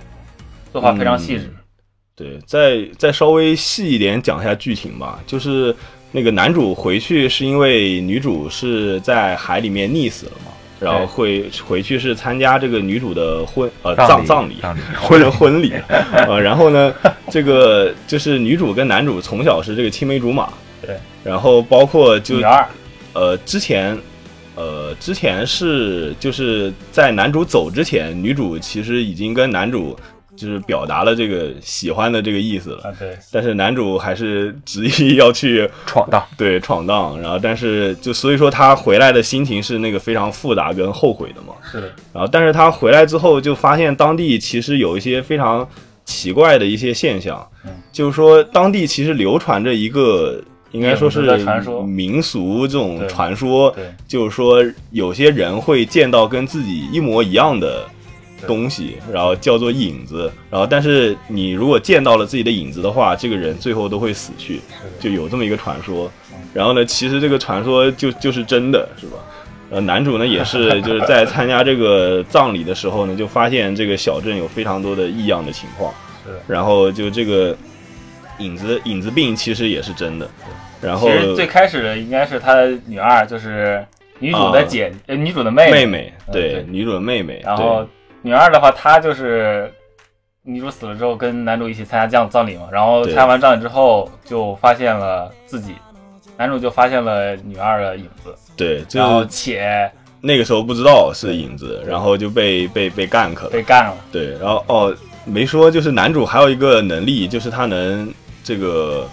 [0.72, 1.54] 作画非常细致。
[2.18, 5.74] 对，再再稍微细一点讲一下剧情吧，就是
[6.12, 14.56] 那个男主回去是因为女主是在海里面溺死了嘛，然后会回去是参加这个女主的婚呃葬葬礼
[15.00, 15.74] 或者， 婚婚礼，
[16.12, 16.92] 呃，然后呢，
[17.30, 20.52] 这个就是女主跟男主从小是这个青梅竹马，
[20.82, 22.38] 对，然后包括就，
[23.14, 23.96] 呃，之前，
[24.56, 29.96] 呃，之前是就是在男主走之前，女主其实已经跟男主
[30.38, 36.24] 就是表达了这个喜欢的这个意思了，啊，对，但是男主还是执意 要去闯荡。
[36.38, 45.68] 对闯荡，然后但是就所以说他回来的心情是那个非常复杂跟后悔的嘛，是的，然后但是他回来之后就发现当地其实有一些非常
[46.06, 47.72] 奇怪的一些现象，嗯。
[47.92, 50.42] 就是说当地其实流传着一个。
[50.72, 51.22] 应该说是
[51.86, 57.88] 民俗这种传说，对，就是说有些人会见到跟自己一模一样的
[58.46, 64.60] 东西，然后叫做影子，然后但是你如果见到了自己的影子的话，这个人最后都会死去，
[65.00, 66.12] 就有这么一个传说。
[66.54, 69.18] 然后呢，其实这个传说就就是真的，是吧？
[69.70, 75.94] 呃， 男主呢也是就是在参加这个葬礼的时候呢，就发现这个小镇有非常多的异样的情况，
[76.26, 76.32] 是。
[76.48, 77.56] 然后就这个
[78.40, 80.30] 影子影子病其实也是真的，
[80.80, 83.86] 然后其实最开始的应该是他的女二，就是
[84.20, 85.86] 女主的姐，呃，女主的妹妹。
[85.86, 86.66] 妹对嗯对。
[86.70, 87.86] 女主的妹妹，然后
[88.22, 89.72] 女二的话，她就是
[90.44, 95.76] 女主死了之后跟男主一起参加葬葬礼嘛，然后参加完葬礼之后就发现了自己，
[96.38, 103.96] 男主就发现了女二的影子，对，就然后且那个时候不知道是影子，然后就被被被 gank 了，被干了。
[104.12, 108.12] 对，然后哦没说，就是男主还有一个能力，就是他能
[108.44, 109.08] 这个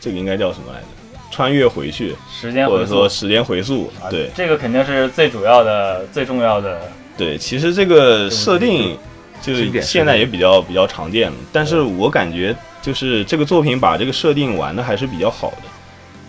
[0.00, 0.86] 这个应该叫什么来着？
[1.30, 6.80] 穿越回去，时间回溯或者说，时间回溯，啊对这个肯定是最主要的、最重要的。
[7.20, 8.96] 对，其实这个设定
[9.42, 15.62] 就是现在也比较比较常见了，但是我感觉就是这个作品把这个设定玩的还是比较好的。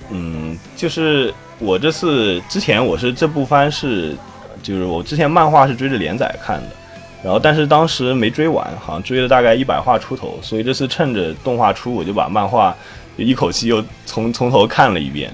[0.10, 4.14] 嗯，就是我这次之前我是这部番是，
[4.62, 6.76] 就是我之前漫画是追着连载看的，
[7.24, 12.76] 然后但是当时没追完，好像追了大概一百话出头，所以这次趁着动画出，我就把漫画
[13.16, 15.32] 一口气又从从头看了一遍。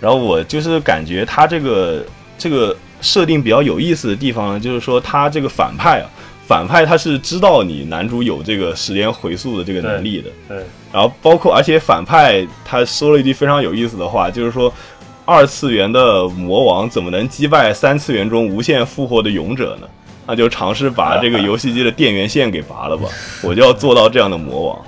[0.00, 2.04] 然后我就是感觉他这个
[2.36, 6.10] 这个设定比较有意思的地方呢，就是说他这个反派啊，
[6.46, 10.56] 反派他是知道你男主有这个时间回溯的这个能力的，对，
[10.92, 14.72] 然后包括而且反派他说了一句非常有意思的话，就是说。
[15.30, 19.86] 二次元的魔王怎么能击败三次元中无限复活的勇者呢？
[20.26, 23.10] 那就尝试把这个游戏机的电源线给拔了吧，
[23.44, 24.78] 我就要做到这样的魔王。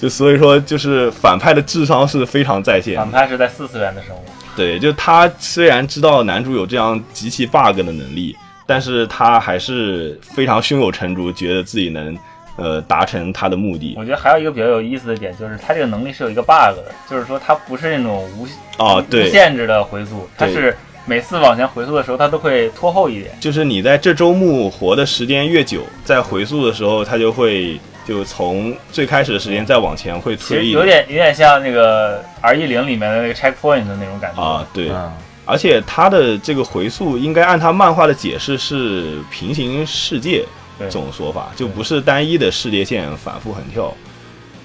[0.00, 3.10] 就所以说，就是反派的智商是非常在线的反。
[3.10, 4.24] 派是在四次元的生物，
[4.60, 12.14] 对，就他虽然知道男主有这样极其 bug 的能力，但是他还是非常胸有成竹，觉得自己能
[12.56, 13.94] 呃达成他的目的。
[13.96, 18.46] 我觉得还有一个比较有意思的点，就是他这个能力是有一个 bug 的，就是说他不是那种无
[18.76, 23.30] 哦，无对，限制的回溯，他是每次往前回溯的时候，他都会拖后一点。
[23.40, 34.42] 就是你在这周目活的时间越久，在回溯的时候，他就会就从最开始的时间再往前会其实推一有点有点像那个 R 一零里面的那个 checkpoint 的那种感觉。
[34.42, 35.12] 啊，对，嗯，
[35.44, 40.44] 而且它的这个回溯应该按它漫画的解释是平行世界
[40.78, 43.94] 这种说法，就不是单一的世界线反复横跳。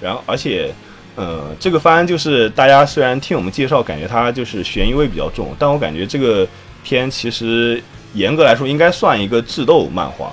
[0.00, 0.72] 然后，而且，
[1.14, 6.46] 呃，这个番就是大家虽然听我们介绍，感觉它就是悬疑味比较重，但我感觉这个
[6.82, 7.82] 片其实
[8.14, 10.32] 严格来说应该算一个智斗漫画。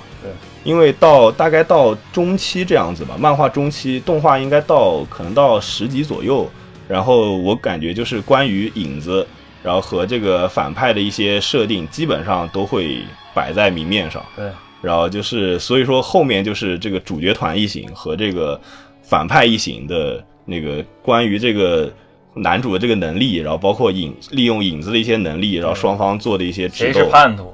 [0.64, 6.48] 对，因为到大概到中期这样子吧，漫画中期，动画应该到可能到十集左右。
[6.86, 9.26] 然后我感觉就是关于影子，
[9.62, 12.98] 然后和这个反派的一些设定，基本上都会
[13.32, 14.22] 摆在明面上。
[14.36, 14.50] 对，
[14.82, 18.60] 然后就是所以说后面就是这个主角团一行和这个
[19.02, 21.90] 反派一行的那个关于这个
[22.34, 27.04] 男主的这个能力，然后包括影利用影子的一些能力，然后双方做的一些智谁是。
[27.06, 27.53] 叛徒？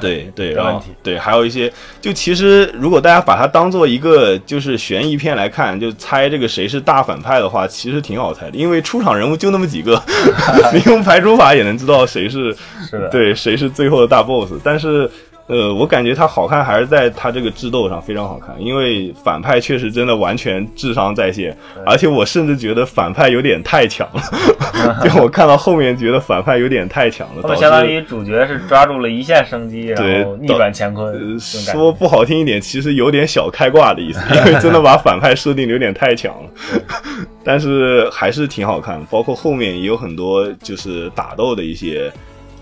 [0.00, 10.02] 对 对，然后对，还有一些，就其实如果大家把它当做一个就是悬疑片来看，就猜这个谁是大反派的话，其实挺好猜的，因为出场人物就那么几个，
[10.72, 12.54] 你用排除法也能知道谁是
[12.88, 14.52] 是的，对谁是最后的大 boss。
[14.64, 15.10] 但是，
[15.48, 21.56] 呃，我感觉它好看还是在它这个智斗上非常好看，因为反派确实真的完全智商在线，
[21.86, 31.38] 而且我甚至觉得反派有点太强了， 就我看到后面觉得反派有点太强了， 相当于主角是抓住了一线生机，然后逆转乾坤。
[31.40, 36.50] 说不好听一点，其实有点小开挂的意思，因为真的把反派设定的有点太强了，
[37.42, 39.06] 但是还是挺好看的。
[39.10, 42.12] 包括后面也有很多就是打斗的一些，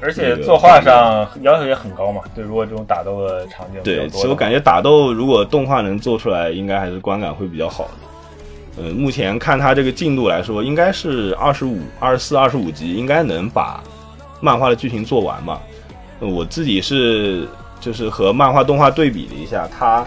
[0.01, 8.83] 而且作画上要求也很高嘛，对，如果这种打斗的场景对，其实我感觉打斗如果动画能做出来，应该还是观感会比较好的。
[8.83, 13.83] 呃，目前看它这个进度来说，应该是二十五、二十四、二十五集，应该能把
[14.41, 15.59] 漫画的剧情做完嘛。
[16.21, 17.47] 呃我自己是
[17.81, 20.05] 就是和漫画动画对比了一下，它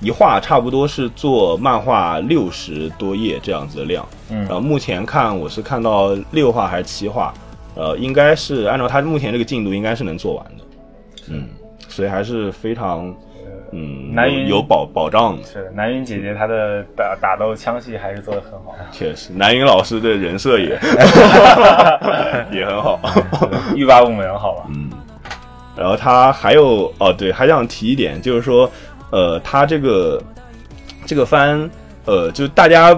[0.00, 7.32] 一画差不多是做漫画六十多页这样子的量，嗯然后目前看我是看到六画还是七话，
[7.74, 10.64] 呃，应该是按照他目前这个进度，应该是能做完的，
[11.30, 11.48] 嗯，
[11.88, 13.14] 所以还是非常
[13.72, 15.42] 嗯南云有有保保障的。
[15.44, 20.78] 是南云姐姐她的打打斗枪戏还是做的很好，确实，南云老师的人设也
[22.52, 23.00] 也很好。
[23.74, 24.64] 欲罢不能，好吧？
[24.68, 24.90] 嗯，
[25.74, 28.70] 然后他还有哦，对，还想提一点，就是说，
[29.10, 30.22] 呃，他这个
[31.06, 31.70] 这个番，
[32.04, 32.94] 呃，就大家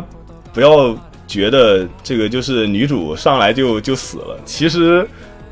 [0.52, 0.92] 不要
[1.34, 5.04] 觉得这个就是女主上来就就死了，其实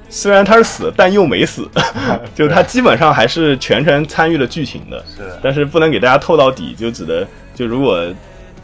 [0.09, 1.68] 虽然她是死，但又没死，
[2.37, 5.05] 就她基本上还是全程参与了剧情的。
[5.16, 8.07] 是，但是不能给大家透到底，就只能就如果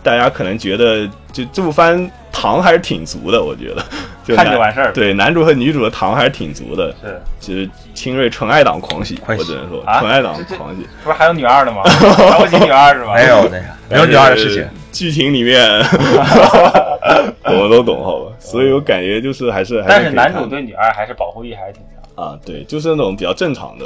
[0.00, 3.83] 大家可能觉得就这部番糖还是挺足的，我觉得。
[3.83, 10.86] 就看就完事儿。，对男主和女主的糖还是挺足的，是，就是清锐纯爱党狂喜，我只能说啊纯爱党狂喜。
[11.04, 11.82] 不是还有女二的吗？
[11.84, 13.14] 瞧不起女二是吧？
[13.14, 15.60] 没有那个没有女二的事情剧情里面
[17.44, 18.32] 我们都懂，好吧？
[18.38, 22.24] 所以我感觉就是还是还但是男主对女二还是保护欲还是挺强。
[22.24, 23.84] 啊，对，就是那种比较正常的。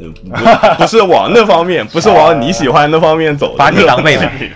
[0.00, 4.28] 嗯，不不是往那方面，不是往你喜欢那方面走的，把你当妹妹，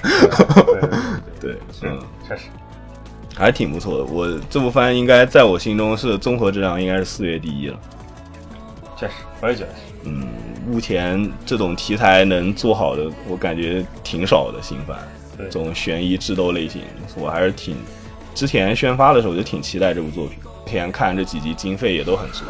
[1.41, 2.43] 对，对， 嗯，确实。
[3.35, 4.05] 还挺不错的。
[4.05, 7.79] 我这部番应该在我心中是综合质量应该是四月第一了。
[8.97, 9.81] 确实，我也觉得是。
[10.05, 10.27] 嗯，
[10.69, 14.97] 目前这种题材能做好的，我感觉挺少的新番。
[15.37, 16.83] 对这种悬疑智斗类型，
[17.17, 17.77] 我还是挺
[18.35, 20.39] 之前宣发的时候我就挺期待这部作品。
[20.67, 22.45] 之前看这几集经费也都很足，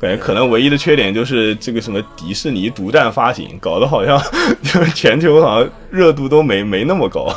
[0.00, 4.20] 感觉可能唯一的缺点就是这个什么迪士尼独占发行，搞得好像
[4.62, 7.28] 就是全球好像热度都没没那么高。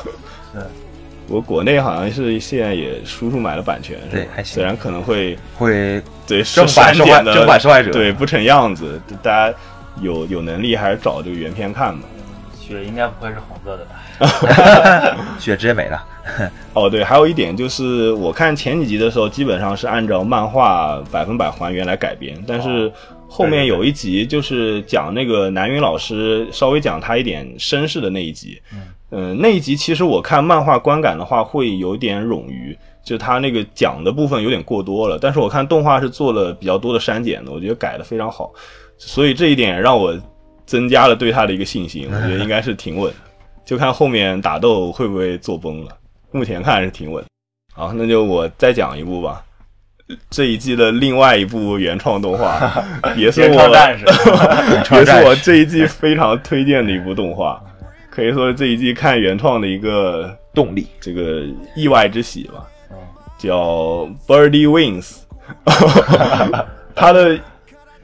[0.53, 0.59] 是
[1.27, 9.57] 我国内好像是现在也叔叔买了版权，是吧对还行虽然可能会会对正版的正版受害者对不成样子，大家
[10.01, 12.07] 有有能力还是找这个原片看吧。
[12.59, 15.17] 雪应该不会是红色的吧？
[15.39, 16.05] 血直接没了。
[16.73, 22.91] 哦，对，还有一点就是，我看前几集的时候，基本上是按照漫画百分百还原来改编，但是
[23.29, 28.61] 后面有一集就是讲那个南云老师稍微讲他一点身世的那一集，
[29.11, 38.51] 嗯、那一集其实我看漫画观感的话会有点冗余，就他那个讲的部分有点过多了，但是我看动画是做了比较多的删减的，我觉得改的非常好，
[38.97, 40.17] 所以这一点让我
[40.65, 43.17] 增加了对他的一个信心，我觉得应该是挺稳的。
[43.65, 45.91] 就看后面打斗会不会做崩了。
[46.31, 47.23] 目前看是挺稳。
[47.73, 49.43] 好，那就我再讲一部吧。
[50.29, 52.83] 这一季的另外一部原创动画，
[53.17, 53.47] 也是我
[54.97, 57.61] 也是我这一季非常推荐的一部动画，
[58.17, 61.43] 可以说是这一季看原创的一个动力这个
[61.75, 62.97] 意外之喜吧嗯，
[63.37, 65.17] 叫 Birdie Wings，
[66.95, 67.39] 它的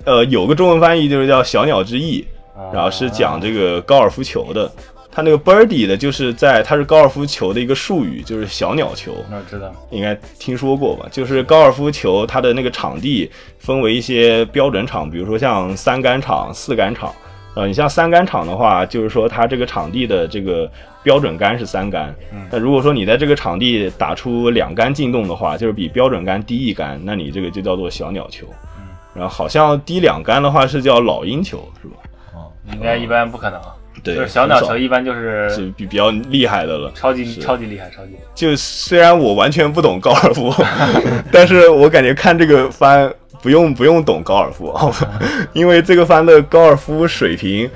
[0.06, 2.28] 呃有个中文翻译就是叫小鸟之翼，
[2.72, 4.72] 然后是讲这个高尔夫球的。
[5.12, 11.08] 它那个 birdie 的，就是在它是高尔夫球的一个术语，就是小鸟球，我知道，应该听说过吧？
[11.12, 17.12] 就是高尔夫球它的那个场地分为一些标准场，比如说像三杆场、四杆场。
[17.56, 20.70] 呃，你像三杆场的话，就是说它这个场地的这个
[21.04, 22.14] 标准杆是三杆。
[22.32, 28.48] 嗯那如果说你在这个场地打出两杆进洞的话，就是比标准杆低一杆，那你这个就叫做小鸟球。
[28.78, 28.84] 嗯
[29.16, 31.98] 然后好像低两杆的话是叫老鹰球，是吧？
[32.34, 33.62] 哦应该一般不可能。
[34.04, 36.92] 对，就是小鸟球一般就是是比比较厉害的了。
[36.96, 38.24] 超级超级厉害，超级厉害。
[38.34, 40.52] 就虽然我完全不懂高尔夫，
[41.32, 43.08] 但是我感觉看这个番
[43.44, 44.74] 不用不用懂高尔夫，
[45.52, 47.70] 因为这个番的高尔夫水平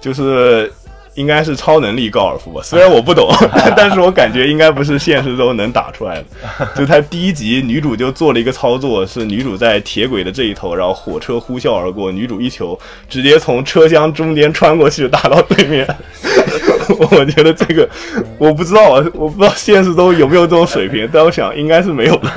[0.00, 0.72] 就是
[1.20, 2.62] 应该是超能力高尔夫吧。
[2.64, 3.28] 虽然我不懂，
[3.76, 6.24] 但是我感觉应该不是现实中能打出来的。
[6.74, 12.78] 就他第一集女主就做了一个操作，是女主在铁轨的这一头，然后火车呼啸而过，女主一球
[13.08, 15.86] 直接从车厢中间穿过去打到对面。
[17.12, 17.88] 我觉得这个
[18.38, 22.28] 我不知道，我不知道现实中有没有这种水平，但我想应该是没有的。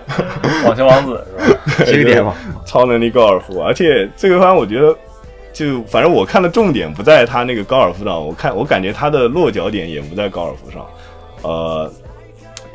[0.64, 1.84] 网球王子是吧？
[1.84, 4.94] 这个点嘛，超能力高尔夫，而且这个番我觉得，
[5.52, 10.86] 就反正我看的重点不在他那个高尔夫上，我看我感觉他的落脚点也不在高尔夫上，
[11.42, 11.92] 呃，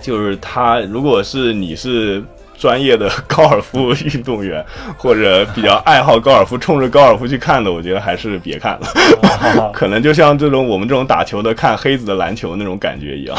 [0.01, 2.23] 就是他如果是你是
[2.57, 4.65] 专业的高尔夫运动员，
[4.97, 13.37] 或者比较爱好高尔夫，冲着高尔夫去看的，我觉得还是别看了， 可能就像这种我们这种打球的看黑子的篮球那种感觉一样。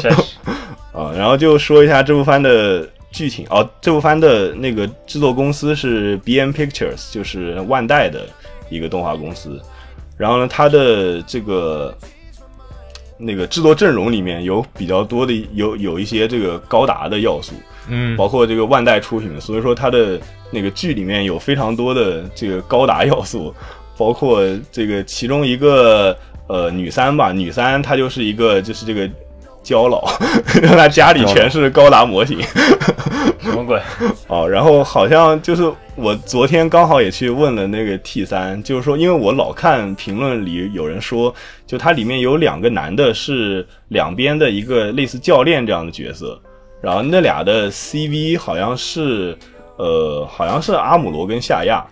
[0.00, 0.36] 确实，
[0.92, 3.66] 啊，然后就说一下这部番的剧情哦。
[3.80, 8.26] 这部番的那个制作公司是 B.M Pictures，就是万代的
[8.68, 9.60] 一个动画公司。
[10.16, 11.96] 然后呢，它的这个
[13.16, 17.54] 那个制作阵容里面有比较多的有有一些这个高达的要素，
[17.88, 23.54] 嗯，包括这个万代出品的，所以说它的那个剧里面有非常多的这个高达要素，
[23.96, 24.42] 包括
[24.72, 26.16] 这个其中一个
[26.48, 29.08] 呃女三吧，女三她就是一个就是这个
[29.68, 30.02] 焦老，
[30.74, 32.40] 他家里全是高达模型
[33.38, 33.78] 什么鬼？
[34.28, 41.34] 哦，然后好像就是我昨天刚好也去问了那个 T 三，就是说因为我老看评论里有人说，
[41.66, 46.40] 就它里面有两个男的是两边的一个类似教练这样的角色。
[46.80, 49.36] 然后那俩的 CV 好像是，
[49.76, 51.84] 呃，好像是阿姆罗跟夏亚，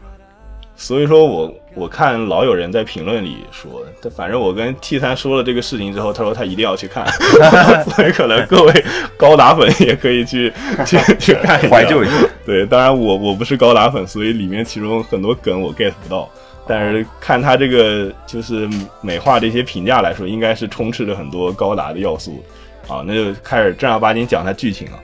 [0.76, 7.06] 所以说我我看老有人在评论里说，但反正我跟 T 三说了这个事情之后，他说他一定要去看，
[7.94, 8.84] 所以可能各位
[9.16, 10.50] 高达粉也可以去
[10.86, 12.12] 去 去看一下，怀旧一下。
[12.46, 16.28] 对，当然我我不是高达粉，所以里面其中很多梗我 get 不到。
[16.66, 18.68] 但是看他这个就是
[19.00, 22.42] 美化的一些评价来说，应该是充斥着很多高达的要素。
[22.86, 24.98] 好，那就开始正儿八经讲他剧情了。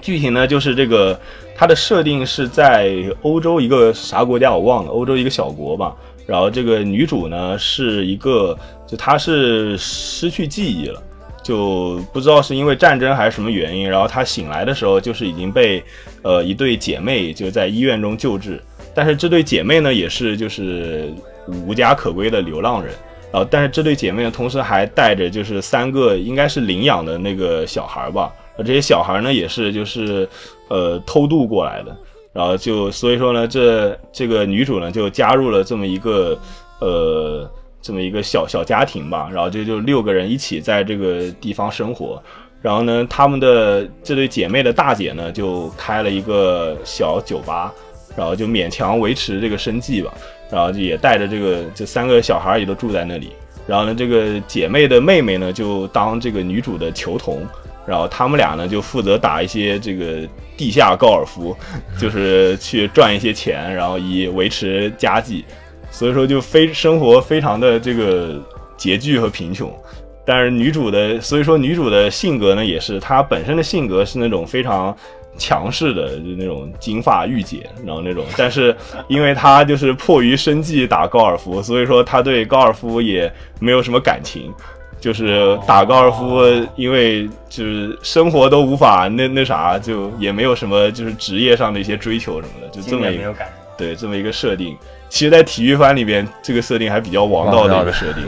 [0.00, 1.18] 剧情呢，就是这个
[1.54, 5.94] 它的设定是在欧洲一个啥国家我忘了，欧洲一个小国吧。
[6.26, 11.02] 然后这个女主呢是一个，就她是失去记忆了，
[11.42, 13.88] 就不知道是因为战争还是什么原因。
[13.88, 15.82] 然后她醒来的时候，就是已经被
[16.22, 18.62] 呃一对姐妹就在医院中救治。
[18.94, 21.12] 但是这对姐妹呢，也是就是
[21.66, 22.94] 无家可归的流浪人。
[23.32, 28.32] 然后，但是这对姐妹呢，同时还带着就是三个应该是领养的那个小孩吧。
[28.58, 30.28] 这些小孩呢，也是就是
[30.68, 31.96] 呃偷渡过来的。
[32.32, 36.38] 然后就所以说呢，这这个女主呢就加入了这么一个
[36.80, 37.50] 呃
[37.82, 39.28] 这么一个小小家庭吧。
[39.32, 42.22] 然后就就六个人一起在这个地方生活。
[42.62, 47.72] 然后呢，他们的这对姐妹的大姐呢就开了一个小酒吧。
[48.16, 50.12] 然后就勉强维持这个生计吧，
[50.50, 53.30] 然后就也带着这个这三个小孩也都住在那里。
[53.68, 57.46] 然后呢，这个姐妹的妹妹呢就当这个女主的球童，
[57.90, 60.26] 然后他们俩呢就负责打一些这个
[60.56, 61.56] 地下高尔夫，
[61.98, 65.44] 就是去赚一些钱，然后以维持家计。
[65.90, 68.40] 所以说就非生活非常的这个
[68.78, 69.68] 拮据和贫穷。
[70.24, 74.96] 但是女主的，所以说女主的性格呢也是她本身的性格是那种非常。
[75.38, 78.76] 强势的就那种金发御姐，然后那种，但是
[79.08, 84.52] 因为她就是迫于生计打高尔夫，所以说她对高尔夫也没有什么感情，
[85.00, 86.42] 就是打高尔夫，
[86.76, 93.34] 因为就是生活都无法那那啥，就也没有什么就是职业上的一些追求什么的，就这么一个
[93.76, 94.76] 对这么一个设定。
[95.08, 98.24] 其实，在体育番里边，这个设定还比较王道的一个设定。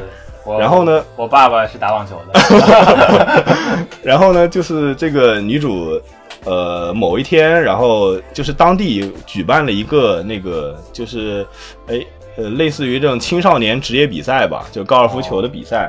[0.59, 2.41] 然后呢，我爸爸是打网球的。
[4.03, 6.01] 然后呢，就是这个女主。
[6.45, 11.47] 呃，某一天，然后就是当地举办了一个那个，就是
[11.87, 12.05] 哎，
[12.37, 15.89] 呃，类似于这种青少年职业比赛吧，就高尔夫球的比赛。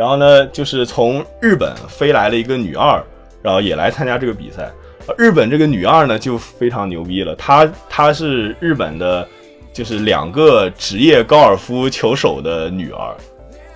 [0.00, 3.04] 然后呢，就是从日本飞来了一个女二，
[3.42, 4.70] 然后也来参加这个比赛。
[5.18, 9.28] 日本这个女二呢，就非常牛逼了，她她是日本的，
[9.74, 13.14] 就是两个职业高尔夫球手的女儿。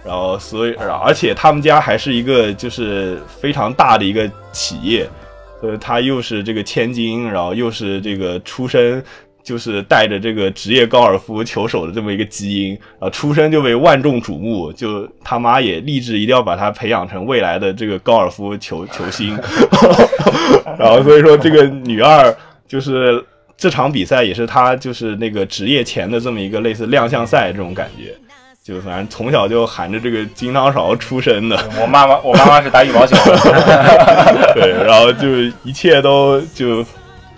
[0.03, 5.07] 然后，所以，而且他们家还是一个就是非常大的一个企业。
[5.61, 9.05] 呃，她又是这个千金，然后又是这个出身，
[9.45, 19.39] 就是带着这个职业高尔夫球手的这么一个基因，啊，出生就被万众瞩目，就他妈也立志一定要把他培养成未来的这个高尔夫球 球星，
[20.79, 22.35] 然后所以说这个女二
[22.67, 23.23] 就是
[23.57, 28.15] 这场比赛也是他就是那个职业前的这么一个类似亮相赛这种感觉。
[28.65, 31.71] 就反正从小就含着这个金汤勺出生的。
[31.79, 33.37] 我妈妈，我妈妈是打羽毛球的。
[34.57, 35.29] 对，然后就
[35.63, 36.83] 一切都就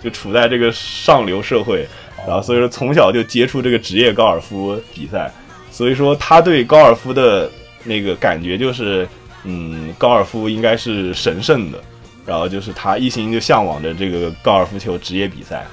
[0.01, 1.87] 就处在这个上流社会，
[2.27, 5.31] 然后所以说从小就接触这个职业高尔夫比赛，
[5.71, 7.49] 所以说他对高尔夫的
[7.83, 9.07] 那个感觉就是，
[9.43, 11.79] 嗯，高尔夫应该是神圣的，
[12.25, 15.65] 然后就是他一心就向往着这个高尔夫球职业比赛。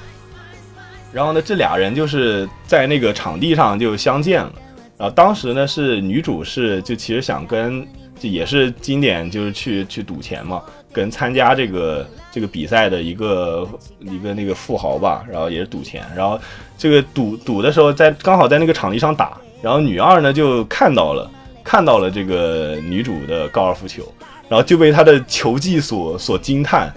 [1.13, 4.51] 然后呢，这俩人就是在那个场地上就相见了。
[4.97, 7.87] 然后当时呢，是女主是就其实想跟，
[8.19, 10.61] 就也是经典，就是去去赌钱嘛，
[10.95, 13.67] 跟参加这个这个比赛的一个
[13.99, 16.39] 一个那个富豪吧，然后也是赌钱，然后
[16.77, 21.29] 这个赌赌的时候在刚好在那个场地上打，然后女二呢就看到了
[21.65, 24.03] 看到了这个女主的高尔夫球，
[24.47, 26.89] 然后就被她的球技所所惊叹，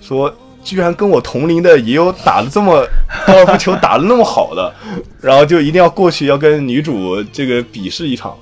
[0.00, 0.34] 说。
[0.64, 2.88] 居然跟我同龄的也有打的这么
[3.26, 4.74] 高尔夫球打的那么好的，
[5.20, 8.34] 然后就一定要过去要跟女主这个比试一场，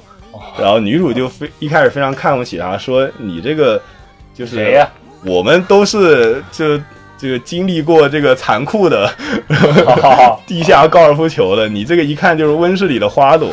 [0.56, 3.82] 然后女主就非一开始非常看不起他，说你这个
[4.32, 4.88] 就是谁呀？
[5.24, 6.78] 我们都是就
[7.16, 9.12] 这个经历过这个残酷的
[10.46, 13.50] 地下高尔夫球的，你这个一看就是温室里的花朵，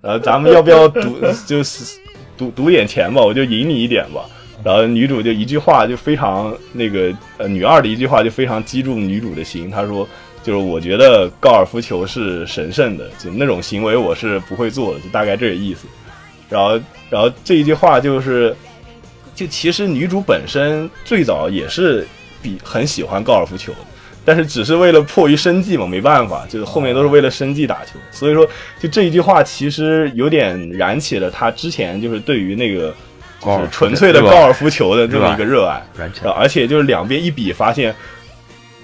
[0.00, 1.98] 然后咱们要不要赌 就是
[2.38, 3.20] 赌赌点钱吧？
[3.20, 4.22] 我就赢你一点吧。
[4.62, 10.06] 然后女主就一句话就非常那个呃女二的一句话就非常击中女主的心，她说
[10.42, 15.86] 就是我觉得高尔夫球是神圣的，就那种行为我是不会做的，就大概这个意思。
[16.48, 18.54] 然后然后这一句话就是，
[19.34, 22.06] 就其实女主本身最早也是
[22.42, 23.72] 比很喜欢高尔夫球，
[24.24, 27.98] 但是只是为了迫于生计嘛，没办法，就是后面都是为了生计打球。
[28.10, 32.94] 所以说就这一句话其实有点燃起了她之前就是对于那个。
[33.42, 35.82] 就是纯粹的高尔夫球的这么一个热爱，
[36.36, 37.94] 而且就是两边一比，发现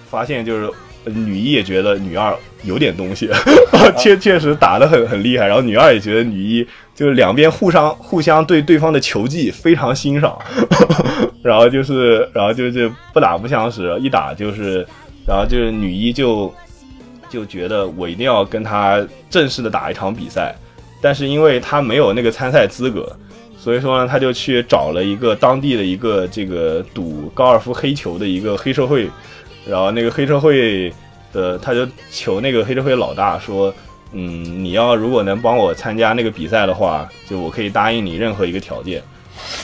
[0.09, 0.72] 发现就是
[1.05, 2.34] 女一也觉得女二
[2.66, 3.30] 有点东西，
[3.96, 10.38] 确确实打得很很厉害，然后女二也觉得女一就是两边互相互相对对方的球技非常欣赏，
[11.42, 14.86] 然后就是然后就是不打不相识，一打就是
[15.26, 16.52] 然后就是女一就
[17.30, 20.54] 就觉得我一定要跟他正式的打一场比赛，
[21.00, 23.10] 但是因为她没有那个参赛资格。
[23.58, 29.10] 所以说呢，他就去找了一个当地的一个这个赌高尔夫黑球的一个黑社会，
[29.66, 30.92] 然后那个黑社会
[31.37, 33.72] 呃他就求那个黑社会老大说，
[34.12, 39.03] 嗯，你要如果能帮我参加那个比赛的话，就我可以答应你任何一个条件。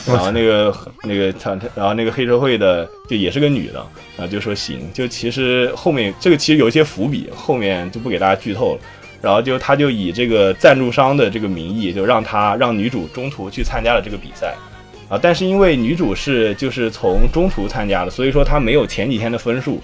[0.06, 3.84] 然后那个那个他，然 后那个黑社会的就也是个女的，
[4.16, 4.80] 然后就说行。
[4.92, 8.80] 就其实后面这个其实有一些伏笔，后面就不给大家剧透了。
[9.22, 14.52] 然后就他就以这个赞助商的这个名义，就让他让女主中途去参加了这个比赛，
[15.08, 19.80] 啊，但是因为女主是就是从中途参加的，所以说她没有前几天的分数，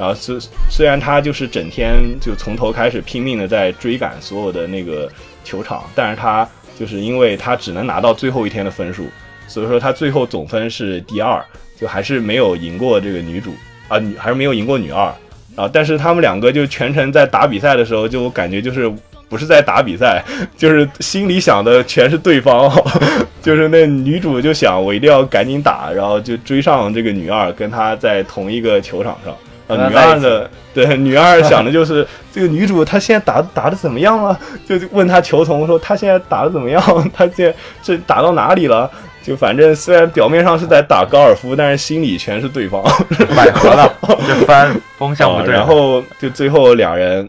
[0.00, 0.38] 然后虽
[0.70, 5.06] 虽然他就是整天就从头开始拼命的在追赶所有的那个
[5.44, 6.48] 球场，但是他
[6.78, 9.06] 就是因为他只能拿到最后一天的分数，
[9.46, 11.44] 所以说他最后总分是第二，
[11.78, 13.54] 就还是没有赢过这个女主
[13.88, 15.12] 啊，女还是没有赢过女二。
[15.56, 15.68] 啊！
[15.70, 18.90] 但是他们两个就全程在打比赛的时候，就感觉就是
[19.28, 20.24] 不是在打比赛，
[20.56, 22.72] 就是心里想的全是对方。
[23.42, 29.36] 就是那女主就想我一定要赶紧打，然后就追上这个女二，跟她在同一个球场上。
[29.78, 34.38] 啊，女二的对女二想的就是这个女主她现在打打的怎么样了？
[34.68, 36.82] 就问她球童说她现在打的怎么样？
[37.14, 38.90] 她现在这打到哪里了？
[39.22, 42.82] 就反正虽然表面上是在打高尔夫，但是心里全是对方，
[43.36, 43.92] 买合了，
[44.26, 45.52] 这翻风向不对。
[45.52, 47.28] 然后就最后两人，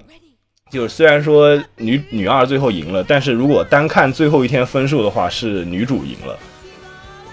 [0.72, 6.38] 就虽然说女女二最后赢了，但是如果单看最后一天分数的话，是女主赢了，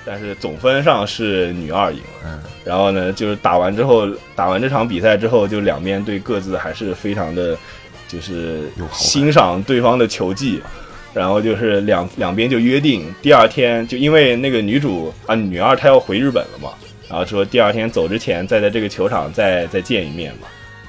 [0.09, 2.25] 但是总分上是女二赢了。
[2.25, 2.41] 嗯。
[2.65, 7.55] 然后呢，就是打完之后，打完这场比赛之后，就两边对各自还是非常的，
[8.09, 10.63] 就是欣赏对方的球技。
[11.15, 16.71] 然后就是两两边就约定，第二天就因为那个女主啊女二她要回日本了嘛，
[17.09, 20.47] 然后说第二天走之前再在这个球场再再见一面嘛，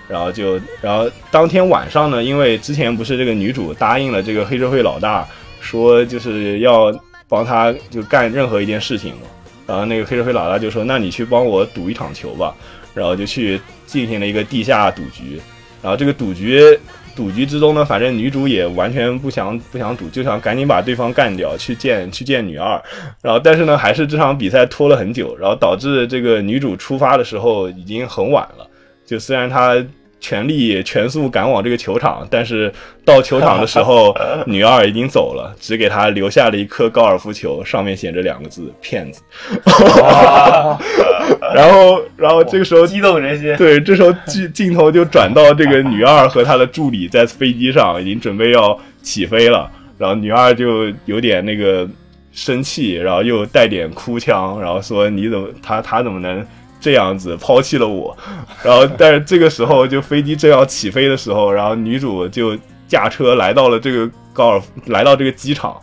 [0.08, 5.26] 然后就然后当天晚上呢，因为之前不是这个女主答应了这个黑社会老大，
[5.62, 6.92] 说就是要
[7.30, 9.22] 帮他就干任何一件事情嘛，
[9.66, 12.54] 然后那个黑社会老大就说那你去帮我赌一场球吧，
[12.94, 15.40] 然后就去进行了一个地下赌局，
[15.82, 16.78] 然后这个赌局。
[17.16, 22.82] 赌局之中呢，反正女主也完全不想不想赌，就想赶紧把对方干掉，去见去见女二。
[23.22, 28.66] 然后，但是呢，还是这场比赛拖了很久，然后导致这个女主出发的时候已经很晚了。
[29.06, 29.76] 就虽然她。
[30.20, 32.72] 全力全速赶往这个球场，但是
[33.06, 34.16] 到球场的时候，
[34.46, 39.22] 女二已经走了，只给他留下了一颗高尔夫球，上面写着两个字“骗子”。
[41.56, 43.56] 然后，然后这个时候激动人心。
[43.56, 49.70] 对，这时候镜镜头就转到这个女二和她的助理在飞机上，已经准备要起飞了。
[49.98, 51.88] 然后女二就有点那个
[52.32, 56.46] 生气，然后又带点哭腔，然后说：“你怎么，他他怎么能？”
[56.80, 58.16] 这样子抛弃了我，
[58.64, 62.58] 然后但是这个时候就飞机正要起飞的时候，然后女主就
[62.88, 65.76] 驾车来到了这个高尔夫，来到这个机场，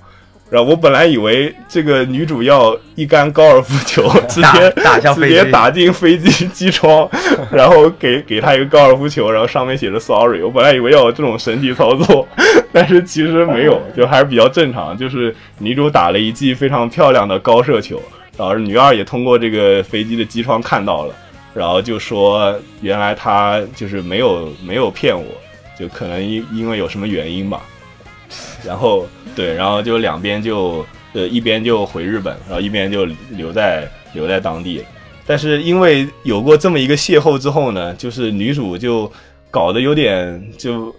[0.48, 4.74] 然后我本来以为这个女主要一杆高尔夫球 直接
[5.14, 7.08] 直接打进飞机机窗，
[7.50, 12.26] 然后给给她一个高尔夫球，然后上面写着 sorry，我本来以为要有这种神奇操作，
[12.72, 18.00] 但是其实没有，就还是比较正常，就是女主打了一记非常漂亮的高射球。
[18.36, 21.14] 然后女二也通过这个飞机的机窗看到了，
[21.54, 25.24] 然后就说原来他就是没有没有骗我，
[25.78, 27.62] 就可能因因为有什么原因吧。
[28.64, 34.84] 然后对，然后就两边就呃一边就回日本，然后一边就留在留在当地。
[35.24, 39.10] 但是因为有过这么一个邂逅之后呢，就是女主就
[39.50, 40.94] 搞得有点就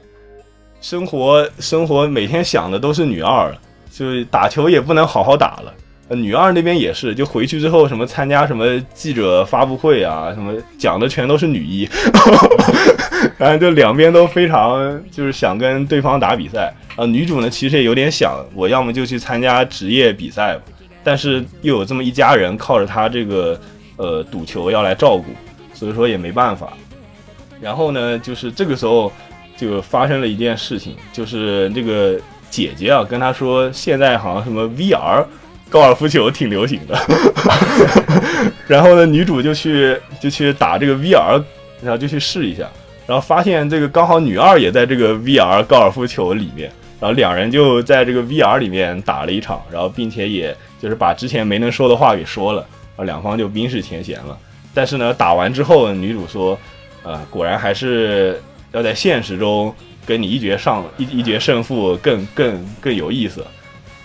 [0.82, 3.54] 生活生活每天想的都是女二，
[3.92, 5.74] 就是打球也不能好好打了。
[6.16, 11.90] 女二那边也是，就回去之后什么参加什么记者发布会啊，什么讲的全都是女一，
[13.38, 17.06] 然后就两边都非常就是想跟对方打比赛啊。
[17.06, 20.58] 女主呢其实也有点想，我要么就去参加职业比赛，
[21.04, 23.60] 但是又有这么一家人靠着她这个
[23.98, 25.26] 呃赌球要来照顾，
[25.74, 26.72] 所以说也没办法。
[27.60, 29.12] 然后呢，就是这个时候
[29.58, 32.18] 就发生了一件事情，就是这个
[32.50, 35.26] 姐姐啊跟她说，现在好像什么 VR。
[35.70, 36.98] 高尔夫球挺流行的，
[38.68, 41.42] 然后呢，女主就去就去打这个 VR，
[41.82, 42.70] 然后就去试一下，
[43.06, 52.66] 然后发现这个刚好女二也在这个 VR 高尔夫球里面，然后两人就在这个 VR 里面打了一场，然后并且也就是把之前没能说的话给说了，
[52.96, 54.38] 啊，两方就冰释前嫌了。
[54.74, 56.58] 但是呢，打完之后，女主说，
[57.04, 58.42] 呃，果然还是
[58.72, 59.74] 要在现实中
[60.06, 63.44] 跟你一决上一一决胜负更更更有意思。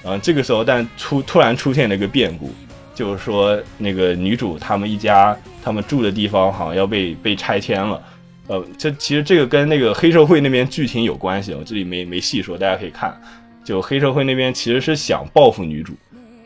[0.03, 2.51] 然后这个时候，但出突然出现了一个变故，
[2.95, 8.03] 就是说那个女主他们一家他们住的地方好像要被被拆迁了。
[8.49, 13.17] 呃，这其实这个跟那个黑社会那边剧情有关系，我这里没没细说，大家可以看。
[13.65, 15.95] 就黑社会那边其实是想报复女主，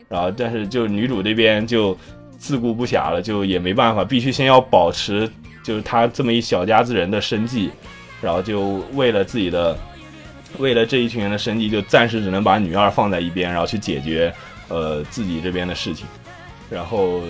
[0.07, 1.97] 然后但是就女主这边就
[2.37, 5.27] 自顾不暇了，就也没办法，必须先要保持
[5.63, 7.71] 就是她这么一小家子人的生计，
[8.21, 9.75] 然后就为了自己的，
[10.57, 14.33] 为了这一群人的生计，就暂时只能把女二放在一边，然后去解决
[14.69, 16.05] 呃自己这边的事情。
[16.69, 17.21] 然后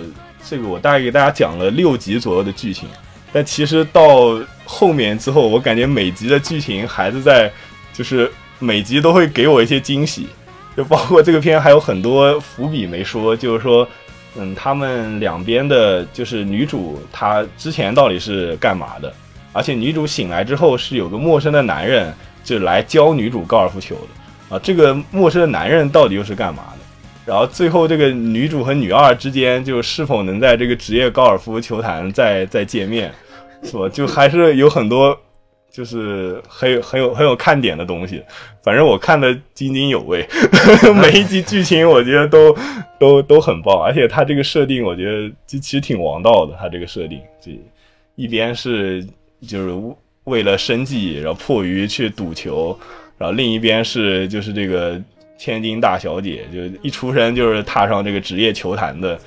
[0.48, 2.88] 这个我大概给大家讲了六集左右的剧情，
[3.32, 7.50] 但其实到后面之后，我感觉每集的剧情还是在
[7.92, 8.30] 就是。
[8.60, 10.26] 每集都会给我一些惊喜，
[10.76, 13.88] 就包括这个片还有很多伏笔没说，就是说，
[14.34, 19.14] 嗯，他们两边的，就是女主她之前到底是干嘛的？
[19.52, 22.12] 而且女主醒来之后是有个陌生的男人
[22.48, 26.78] 就来教女主高尔夫球的啊，这个陌生的男人到底又是干嘛的？
[27.26, 33.12] 然后最后这个女主和女二之间就是否能在这个职业高尔夫球坛再再见面，
[33.62, 33.88] 是吧？
[33.88, 35.18] 就还是有很多。
[35.70, 38.20] 就是很有很有很有看点的东西，
[38.64, 40.26] 反正我看的津津有味，
[41.00, 42.56] 每一集剧情我觉得都
[42.98, 47.52] 都都很棒，而且它这个设定我觉得其实挺王道的，它这个设定，这
[48.16, 49.06] 一边是
[49.46, 49.70] 就是
[50.28, 52.78] 为了生计，然后迫于去赌球，
[53.16, 55.00] 然后另一边是就是这个
[55.38, 59.18] 千金大小姐，就一出生就是踏上这个职业球坛的，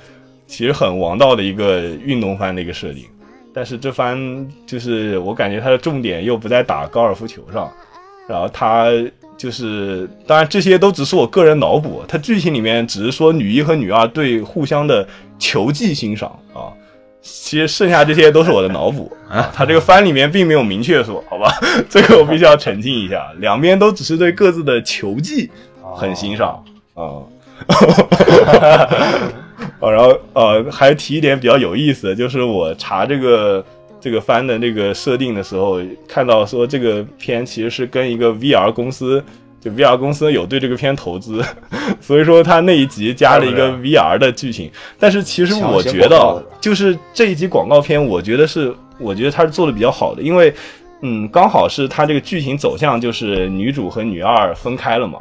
[0.46, 3.04] 其实很王道的一个运动番的一个设定。
[3.54, 7.70] 但是这番就是我感觉它的重点又不在打高尔夫球上，
[8.26, 8.90] 然后它
[9.36, 15.06] 就是当然这些都只是我个人脑补，它剧情里面只是说女一和女二对互相的
[15.38, 16.72] 球技欣赏啊，
[17.22, 19.10] 其实剩下这些都是我的脑补。
[19.30, 21.50] 啊，他这个番里面并没有明确说，好吧，
[21.88, 25.50] 这个我必须要澄清一下，两边都只是对各自的球技
[25.94, 26.62] 很欣赏。
[26.94, 27.22] 啊。
[29.78, 33.64] 哦，然后呃，还提一点比较有意思的，就是我查这个
[34.00, 39.22] 这个番的那个设定的时候，看到说这个片其实是跟一个 VR 公司，
[39.62, 41.40] 就 VR 公司有对这个片投资，
[42.02, 44.68] 所以说他那一集加了一个 VR 的剧情。
[44.98, 50.52] 但是其实我觉得，就是这一集广告片，我觉得是，我觉得他是做的比较好的，因为
[51.02, 55.20] 嗯，刚好是他这个剧情走向就是女主和女二分开了嘛。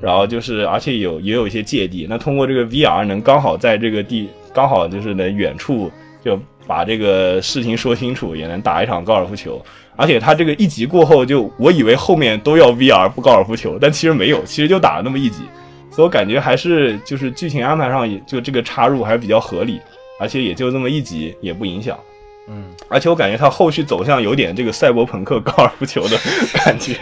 [0.00, 2.06] 然后就是，而且有也有一些芥蒂。
[2.08, 5.90] 那通过这个 VR 能刚好在这个地，刚好就是能远处
[6.24, 9.60] 就把这个事情说清楚，也能打一场高尔夫球。
[9.98, 15.42] 而且他这个一集过后，就我以为后面都要 VR 不高尔夫球，但其实没有，其实就打了那么一集。
[15.90, 19.80] 所以我感觉还是就是剧情安排上，也就这个插入还是比较合理，
[20.20, 21.98] 而且也就那么一集，也不影响。
[22.46, 26.16] 嗯，而且我感觉他后续走向有点这个赛博朋克高尔夫球的
[26.54, 26.94] 感觉，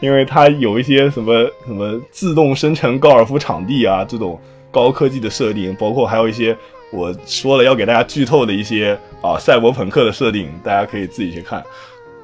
[0.00, 4.36] 因为它有一些什么什么自动生成高尔夫场地啊这种
[4.72, 6.54] 高科技的设定，包括还有一些
[6.90, 11.62] 我说了要给大家剧透的一些啊赛博朋克的设定，大家可以自己去看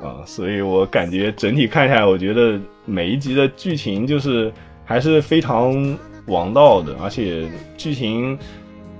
[0.03, 0.23] 啊。
[0.27, 4.53] 所以我感觉整体看下来，我觉得每一集的剧情就是
[4.85, 5.97] 还是非常
[6.27, 7.47] 王道的，而且
[7.77, 8.39] 剧情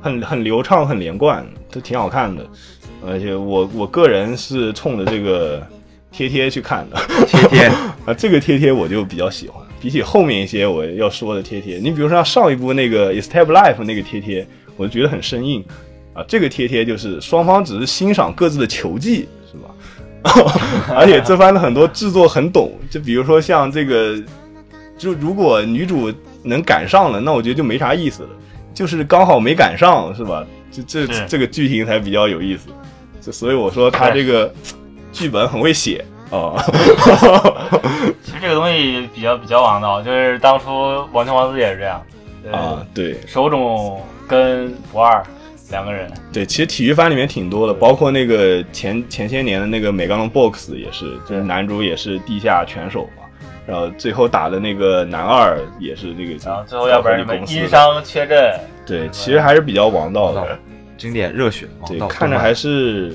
[0.01, 2.47] 很很流畅、很连贯，都挺好看的。
[3.07, 5.65] 而且我我个人是冲着这个
[6.11, 6.97] 贴贴去看的，
[7.27, 7.67] 贴贴
[8.05, 14.45] 啊，这个贴贴我就比较喜欢，比起后面一些我要说的贴贴，你比如说像上一部那个《Escape Life》那个贴贴，
[14.77, 15.65] 我就觉得很生硬
[16.13, 19.29] 啊，这个贴贴就是双方只是欣赏各自的球技？
[20.95, 24.17] 而且这番的很多制作很懂，就比如说像这个，
[24.97, 26.13] 就如果女主
[26.43, 28.29] 能赶上了，那我觉得就没啥意思了，
[28.75, 30.45] 就是刚好没赶上，是吧？
[30.71, 32.69] 就这这个剧情才比较有意思。
[33.21, 34.53] 就所以我说他这个
[35.13, 36.55] 剧本很会写啊。
[38.23, 40.71] 其实这个东西比较比较王道，就是当初
[41.13, 42.03] 《王权王子》也是这样
[42.53, 42.85] 啊。
[42.93, 45.25] 对，手冢跟不二
[45.71, 46.11] 两个人。
[46.33, 53.25] 对，其实体育番里面挺多的，包括那个前前些年的那个《美钢龙 BOX》也是，就是男主也是地下拳手嘛。
[53.67, 56.37] 然后最后打的那个男二也是这个。
[56.45, 58.59] 然后最后要不然因伤缺阵。
[58.87, 60.59] 对，其实还是比较王道的。
[60.97, 63.15] 经典热血，对，看着还是，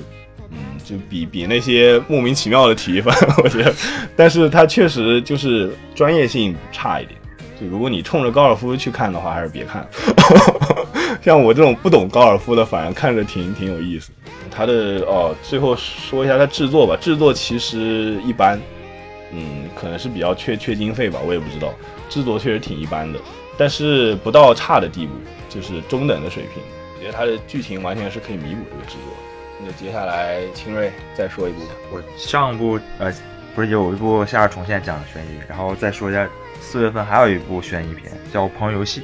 [0.51, 3.73] 嗯，就比比那些莫名其妙的体育番， 我觉得，
[4.15, 7.19] 但是它确实就是专业性差一点。
[7.59, 9.85] 就如果你冲着高尔夫去看的话，还是别看。
[11.21, 14.11] 像我这种不懂高尔夫的，反而看着挺挺有意思。
[14.51, 18.59] 它的哦，最后说一下它制作吧，制作其实一般，
[19.31, 21.73] 嗯，可能是比较缺缺经费吧，我也不知道。
[22.09, 23.19] 制作确实挺一般的，
[23.57, 25.13] 但是不到差的地步，
[25.49, 26.61] 就是中等的水平。
[26.95, 29.13] 我觉得它的剧情完全是可以弥补这个制作。
[29.65, 31.71] 那接下来清瑞再说一部吧。
[31.91, 33.11] 我上部呃
[33.55, 36.27] 不是有一部《夏日重现》讲的悬疑，然后再说一下
[36.59, 39.01] 四月份还有一部悬疑片叫《朋友游戏》，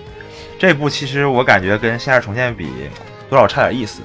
[0.59, 2.67] 这部其实我感觉跟《夏日重现》比
[3.29, 4.01] 多少差点意思，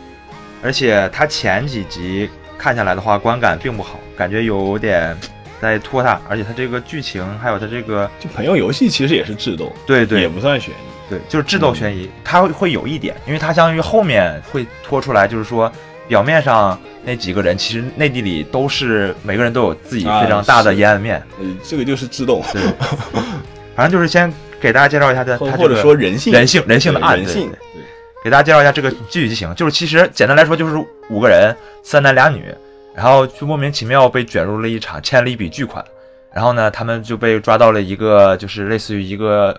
[0.63, 5.17] 而且它前几集看下来的话观感并不好，感觉有点
[5.61, 11.11] 在拖沓，而且它这个剧情还有它这个就朋友游戏其实也是智斗，对对也不算悬疑。
[11.11, 15.71] 对，就是智斗悬疑，它会会有一点，因为它相当于后面会拖出来，就是说
[16.07, 22.63] 表面上那几个人其实内地里都是每个人都有自己非常大的阴暗面，呃，这个就是智斗，对，
[23.77, 24.33] 反正就是先
[24.65, 27.59] 给大家介绍一下它或或者它这个说人性，人性人性的对人性暗对。
[27.75, 27.83] 对，对
[28.25, 30.75] 给大家介绍一下这个具体剧情，就是其实简单来说就是
[31.11, 32.43] 五个人，三男俩女，
[32.97, 35.85] 然后就莫名其妙被卷入了一场欠了一笔巨款，
[36.33, 39.55] 然后呢，他们就被抓到了一个就是类似于一个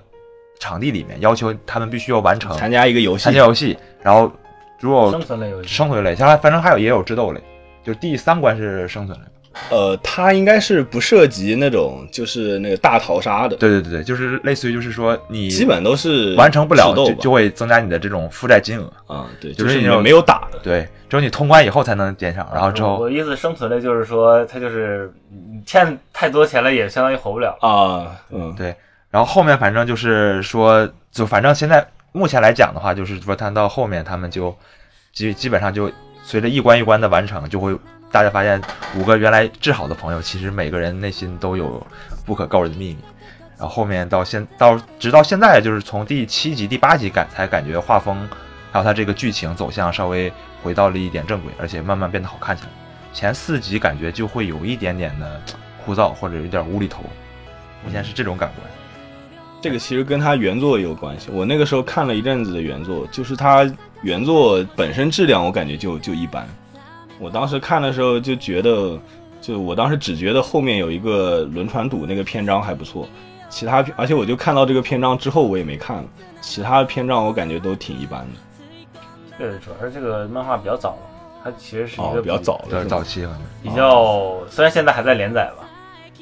[0.60, 3.26] 场地里面，要求他们必须要完成参加一个游戏。
[3.26, 4.32] 参加，游戏，然后
[4.80, 7.39] 如果生存类游戏，生存类，将来反正还有也有智斗类，
[7.84, 9.26] 就是第三关是生存类。
[9.70, 18.91] 呃，它应该是不涉及那种就是那个大逃杀的，对对对对，就是类似于就是说你基本都是完成不了就就会增加你的这种负债金额。
[19.08, 27.58] 啊，对，就是你没有打的，对，只有你通关以后才能减少，然后之后我的意思生存类就是说，它就是你欠太多钱了，也相当于活不了。
[27.62, 28.76] 啊，嗯，对，
[29.10, 34.56] 然后后面反正就是说，就反正现在目前来讲的话，就是说他到后面他们就
[35.14, 35.91] 基基本上就
[36.24, 37.78] 随着一关一关的完成，就会
[38.16, 38.61] 大家发现
[38.95, 41.86] 五个原来至好的朋友，其实每个人内心都有
[42.26, 42.99] 不可告人的秘密。
[43.57, 48.26] 然后后面到现到直到现在，就是从第七集、第八集感才感觉画风
[48.72, 50.32] 还有它这个剧情走向稍微
[50.63, 52.70] 回到了一点正轨，而且慢慢变得好看起来。
[53.11, 55.41] 前四集感觉就会有一点点的
[55.84, 57.03] 枯燥或者有点无厘头，
[57.84, 58.66] 目前是这种感官。
[59.59, 61.30] 这个其实跟他原作有关系。
[61.34, 63.70] 我那个时候看了一阵子的原作，就是他
[64.03, 66.47] 原作本身质量我感觉就就一般。
[67.20, 68.99] 我当时看的时候就觉得，
[69.41, 73.07] 就我当时只觉得后面有一个轮船赌那个篇章还不错，
[73.49, 76.03] 其他而且我就看到这个篇章之后我也没看了，
[76.41, 79.38] 其他的篇章我感觉都挺一般的。
[79.38, 80.97] 对，主要是这个漫画比较早了，
[81.43, 83.38] 它其实是一哦个，比较早的早期了。
[83.61, 85.68] 比较，虽然现在还在连载吧，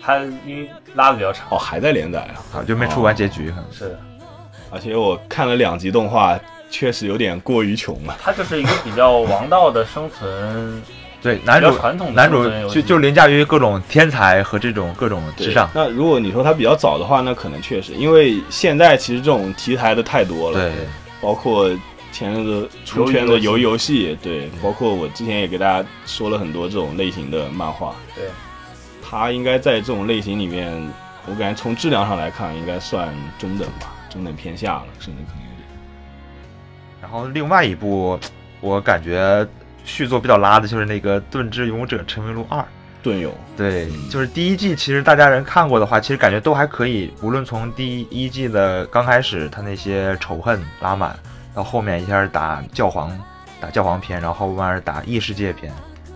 [0.01, 1.47] 它因为拉的比较长。
[1.51, 2.59] 哦，还在连载啊。
[2.59, 3.65] 啊，就没出完结局，可能。
[3.71, 3.99] 是的，
[4.71, 6.39] 而且我看了两集动画，
[6.73, 8.17] 确实有点过于穷了。
[8.19, 10.81] 它就是一个比较王道的生存，
[11.21, 15.69] 对，男主比较传统的男主就就凌驾于各种天才和这种各种之上。
[15.75, 20.71] 那如果你说他比较早的话，那可能确实，因为现在其实这种题材的太多了，对，
[21.21, 21.69] 包括
[22.11, 28.25] 前阵子出圈的游游戏，对，包括我之前也给大家说了很多这种类型的漫画，对，
[29.07, 30.73] 他应该在这种类型里面，
[31.27, 35.42] 我感觉从质量上来看，应该算中等吧，中等偏下了，甚至可能
[37.13, 38.19] 后另外一部，
[38.59, 39.47] 我感觉
[39.85, 42.59] 续作比较拉的就是那个《盾之勇者陈为录二》。
[43.03, 47.13] 盾勇，对，嗯就是第一季，其实大家人看过的话，其实感觉都还可以。
[47.21, 51.13] 无论从第一季的刚开始，他那些仇恨拉满，
[51.53, 53.11] 到后面一下打教皇，
[53.59, 55.69] 打教皇篇，然后慢慢打异世界篇，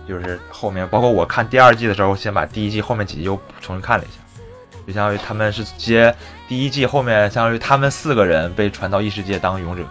[0.08, 4.42] 就是后面包括我看第二季的时候，先把第一季后面几集又重新看了一下，
[4.86, 6.12] 就相当于他们是接
[6.48, 9.84] 第一季后面，相当于他们四个人被传到异世界当勇者，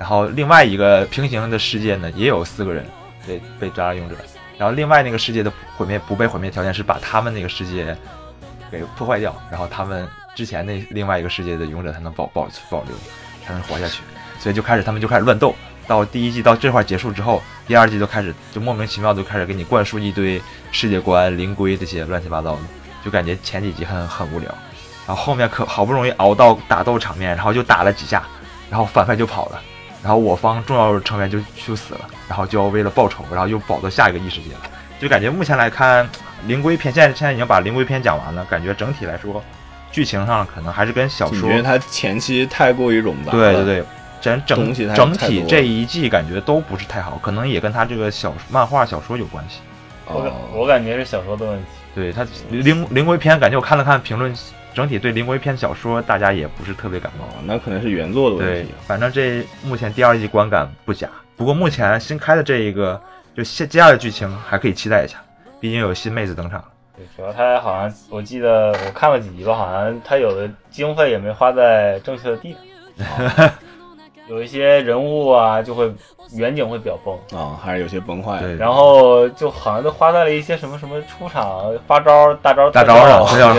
[0.00, 2.86] 然后另外一个平行的世界呢，也有四个人
[3.26, 4.16] 被被抓了勇者。
[4.56, 7.94] 然后另外那个世界的毁灭不被毁灭条件是把他们那个世界
[8.70, 12.94] 给破坏掉，然后他们之前那另外一个世界的勇者才能保保保留，
[13.44, 14.00] 才能活下去。
[14.38, 15.54] 所以就开始他们就开始乱斗。
[15.86, 20.40] 到第一季到这块结束之后，第二季就开始就莫名其妙就开始给你灌输一堆
[20.72, 22.62] 世界观、灵规这些乱七八糟的，
[23.04, 24.48] 就感觉前几集很很无聊。
[25.06, 28.22] 然后后面可好不容易熬到打斗场面，然后就打了几下，
[28.70, 29.60] 然后反派就跑了。
[30.02, 34.60] 然后我方重要成员就就死了，然后就要为了报仇，然后又保到下一个异世界了。
[35.00, 36.08] 就感觉目前来看，
[36.46, 39.42] 灵龟篇现在现在已经把灵龟篇讲完了，感觉整体来说，
[39.90, 43.32] 剧情上可能还是跟小说你觉得它前期太过于冗杂？
[43.32, 43.84] 对对对，
[44.20, 49.60] 整整整体这一季感觉都不是太好，可能也跟他这个小漫画小说有关系。
[50.06, 51.64] 我感哦，我感觉是小说的问题。
[51.94, 54.34] 对他灵灵龟篇，感觉我看了看评论，
[54.74, 57.24] 整体对林国一篇小说大家也不是特别感冒。
[57.24, 63.00] 哦，那可能是原作的问对题。，反正这目前第二季观感不假，不过目前新开的这一个
[63.36, 65.18] 就接接下来的剧情还可以期待一下，
[65.60, 66.64] 毕竟有新妹子登场。
[66.96, 72.54] 对，主要他好像我记得我看了几集吧，好像他有的经费也没花在正确的地
[72.98, 73.50] 方，
[74.30, 75.92] 有一些人物啊就会
[76.34, 78.38] 远景会比较崩，啊、还是有些崩坏。
[78.38, 83.56] 对，然后就好像都花在了一些什么什么出场发招、大招、大招上。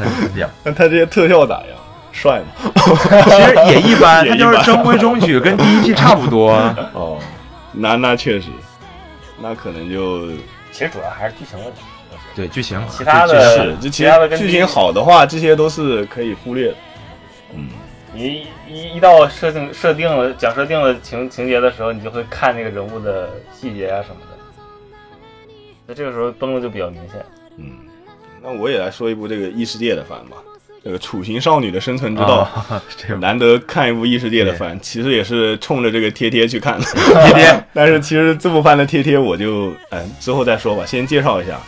[0.64, 1.68] 那他这些特效咋样？
[2.10, 2.46] 帅吗？
[3.24, 6.52] 其实也一般， 他就是中规中矩，跟第一季差不多。
[6.94, 7.18] 哦，
[7.72, 8.48] 那那确实，
[9.42, 10.28] 那可能就
[10.72, 11.80] 其实主要还是剧情问题。
[12.36, 16.74] 对剧情，其他的是，这其其他的剧情好的话，这些都是可以忽略的。
[17.54, 17.68] 嗯，
[18.14, 25.48] 你一一到设定设定了讲设定了情情节的时候，你就会看那个人物的细节啊什么的。
[25.86, 27.24] 那这个时候崩的就比较明显。
[27.58, 27.72] 嗯，
[28.42, 30.36] 那我也来说一部这个异世界的番吧。
[30.82, 32.46] 这个《楚行少女的生存之道》
[33.16, 36.84] 难得看一部异世界的番，其实也是冲着这个贴贴去看的。
[37.24, 41.58] 贴贴 但是其实这部番的贴贴我就哎之后再说吧，先介绍一下，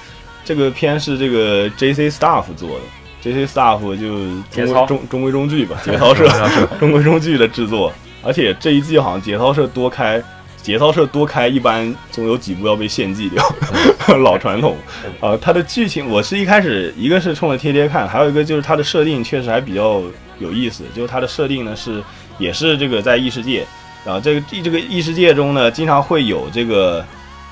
[0.45, 2.11] 这个片是这个 J.C.
[2.11, 2.85] Staff 做的
[3.33, 3.47] ，J.C.
[3.47, 4.09] Staff 就
[4.51, 6.29] 中规中中规中矩吧，节操社
[6.79, 10.23] 中规中矩的制作，而且这一季好像节操社多开。
[10.63, 13.41] 节操社多开，一般总有几部要被献祭掉，
[14.19, 14.77] 老传统。
[15.21, 20.03] 呃，它的剧情我是一开始一个是冲着贴贴看，还有一个就是它的设定确实还比较
[20.41, 20.83] 有意思。
[20.93, 22.03] 就是它的设定呢是
[22.37, 23.65] 也是这个在异世界，
[24.05, 27.05] 然后这个这个异世界中呢，经常会有这个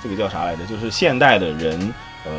[0.02, 0.64] 这个叫啥来着？
[0.66, 1.94] 就是现代的人，
[2.24, 2.32] 呃，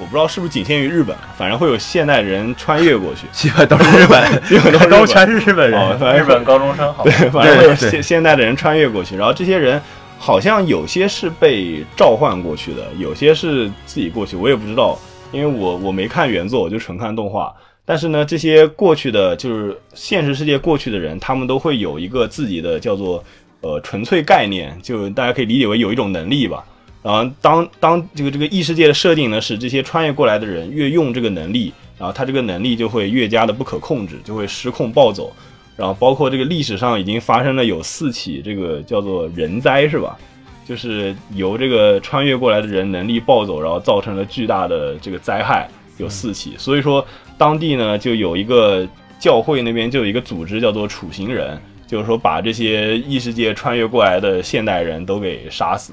[0.00, 5.98] 我不知道是不是仅限于日本，反正会有现代人穿越过去，基本都是日本，基本都是都全是日本 哦，人。
[5.98, 9.80] 反正日本高中生好对，反正会有现现代的人穿越过去，然后这些人
[10.18, 14.98] 好像有些是被召唤过去的，有些是自己过去，我也不知道，
[15.32, 17.54] 因为我我没看原作，我就纯看动画。
[17.84, 23.22] 但是呢，这些过去的就是现实世界过去的人，他们都会有一个自己的叫做
[23.62, 26.64] 呃纯粹概念，就大家可以理解为有一种能力吧。
[27.02, 35.32] 然后当当这个这个异世界的设定呢，是这些穿越过来的人越用这个能力，然后他这个能力就会越加的不可控制，就会失控暴走。
[35.76, 40.18] 然后包括这个历史上已经发生了有四起这个叫做人灾是吧？
[40.66, 46.54] 就是由这个穿越过来的人能力暴走，然后造成了巨大的这个灾害，有四起。
[46.58, 47.04] 所以说
[47.38, 48.86] 当地呢就有一个
[49.18, 55.92] 教会那边就有一个组织叫做处刑人，就是说把这些异世界穿越过来的现代人都给杀死，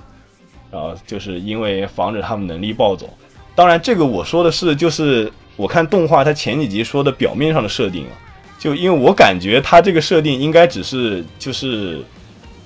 [0.72, 3.10] 然后就是因为防止他们能力暴走。
[3.56, 8.14] 当然，这个我说的是就是我看动画它前几集说的表面上的设定啊。
[8.60, 12.02] 就因为我感觉它这个设定应该只是就是，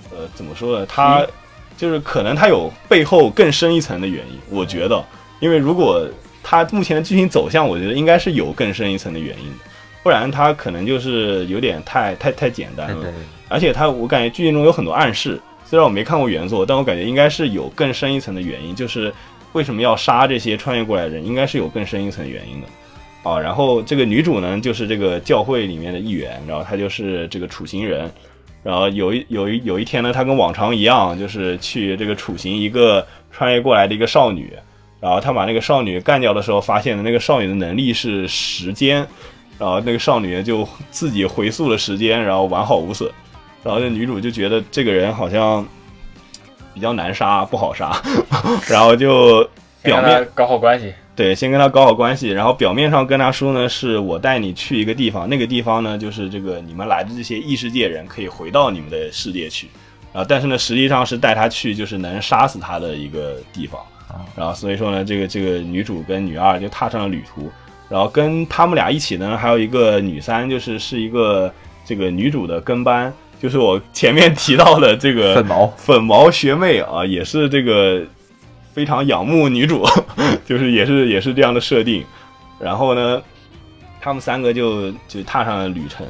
[0.09, 0.85] 呃，怎么说呢？
[0.85, 1.21] 它
[1.75, 4.39] 就是可能它有背后更深一层的原因。
[4.49, 5.03] 我觉得，
[5.41, 6.07] 因为如果
[6.41, 9.57] 它目前的剧情走向，我觉得应该是有更深一层的原因的，
[10.01, 13.07] 不然它可能就是有点太太太简单了。
[13.49, 15.37] 而且它我感觉剧情中有很多暗示，
[15.71, 19.09] 虽然我没看过原作，但我感觉应该是有更深一层的原因，就是
[19.53, 22.67] 为什么要杀这些穿越过来的人，应该是有更深一层原因的。
[23.23, 28.11] 啊，然后这个女主呢，就是这个教会里面的一员，然后她就是这个处刑人，
[28.63, 34.51] 然后有一有一有一天呢，她跟往常一样，就是去这个处刑一个穿越过来的一个少女，
[34.99, 38.97] 然后她把那个少女干掉的时候，发现的那个少女的能力是时间，
[39.57, 43.09] 然后那个少女就自己回溯了时间，然后完好无损，
[43.63, 45.65] 然后这女主就觉得这个人好像
[46.73, 47.95] 比较难杀，不好杀，
[48.69, 49.47] 然后就
[49.83, 59.67] 表面搞好关系，对，先跟他搞好关系，然后表面上跟他说呢，是我带你去一个地方，那个地方呢，就是这个你们来的这些异世界人可以回到你们的世界去，
[60.13, 63.79] 然后但是呢，实际上是带他去就是能杀死他的一个地方，
[64.35, 67.51] 然后所以说呢，这个这个女主跟女二就踏上了旅途，
[67.89, 71.53] 然后跟他们俩一起呢，还有一个女三，就是是一个
[71.85, 78.03] 这个女主的跟班，就是我前面提到的这个粉毛粉毛学妹啊，也是这个
[78.71, 79.83] 非常仰慕女主，
[80.45, 82.05] 就是也是也是这样的设定。
[82.59, 83.19] 然后呢，
[83.99, 86.05] 他们三个就就踏上了旅程。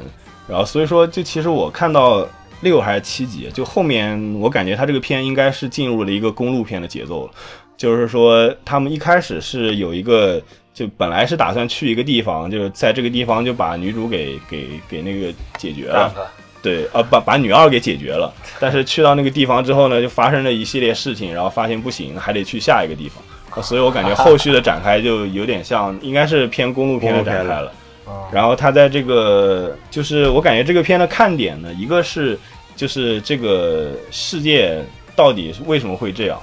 [0.46, 2.28] 然后所以说，就其实我看到
[2.60, 7.32] 六还是七集，就后面我感觉他这个片应该是进入了一个公路片的节奏了。
[7.78, 10.38] 就是说，他们一开始是有一个，
[10.74, 16.14] 就本来是打算去一个地方，就是在这个地方就把女主给给给那个解决了。
[16.62, 23.22] 对，呃，把把女二给解决了，但是去到那个地方之后呢，就发生了一系列事情，然后发现不行，还得去下一个地方，
[23.56, 27.72] 呃所以我感觉后续的展开就有点像，应该是偏公路片的展开了。
[28.30, 32.38] 然后他在这个，就是我感觉这个片的看点呢，一个是
[32.76, 34.82] 就是这个世界
[35.14, 36.40] 到底为什么会这样，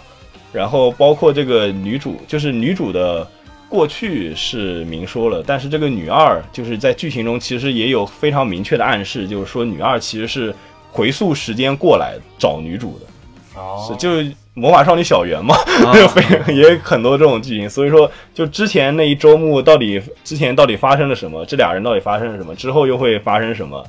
[0.51, 3.28] 然后包括这个女主，就是女主的
[3.70, 10.53] 过去是明说了，但是这个女二就是在剧情中其实也有非常明确的暗示，就是说女二其实是
[10.91, 13.86] 回溯时间过来找女主的，哦。
[13.88, 15.55] 是就是魔法少女小圆嘛，
[15.86, 15.93] 啊。
[15.95, 23.86] 就非也有很多这种剧情，所以说就之前那一周目到底之前到底发生了什么，这俩人到底发生了什么，之后又会发生什么，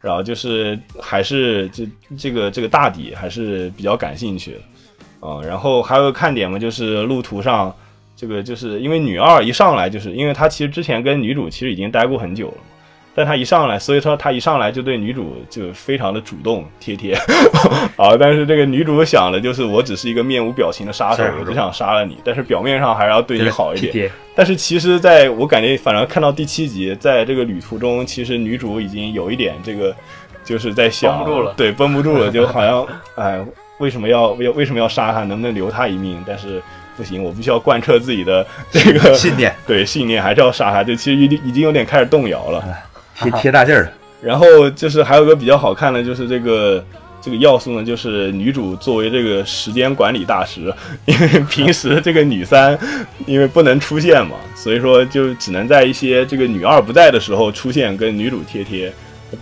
[0.00, 4.52] 然后就是还是这这个这个大底还是比较感兴趣。
[4.52, 4.58] 的，
[5.26, 7.74] 啊、然后还有个看点嘛，就是路途上
[8.16, 12.62] 这个就是因为女二一上来就是因为她其实之前跟女主其实已经待过很久了嘛，
[13.16, 17.14] 但他一上来，所以说他一上来就对女主就非常的主动贴贴，
[17.96, 24.10] 啊，但是这个女主想的就是我只是一个面无表情的杀手，我只想杀了你，但是表面上还是要对你好一点。
[24.34, 29.94] 但是其实在我感觉，反正看到第七集，在这个旅途中，其实女主已经有一点这个，
[30.44, 32.84] 就是在想，绷不住了对，绷不住了，就好像，
[33.14, 33.40] 哎，
[33.78, 35.22] 为什么要要为什么要杀他？
[35.22, 36.20] 能不能留他一命？
[36.26, 36.60] 但是
[36.96, 40.82] 不行，我必须要贯彻自己的这个信念， 对信念，还是要杀他。
[40.82, 42.64] 就其实已经已经有点开始动摇了。
[43.20, 43.92] 贴贴大劲儿了。
[44.22, 46.84] 然后就是还有个比较好看的，就是这个
[47.20, 50.72] 这个要素呢，就是女主作为这个时间管理大师，
[51.04, 52.78] 因为平时这个女三
[53.26, 58.92] 因为不能出现嘛，所以说就只能在一些这个女二不在的时候出现，跟女主贴贴。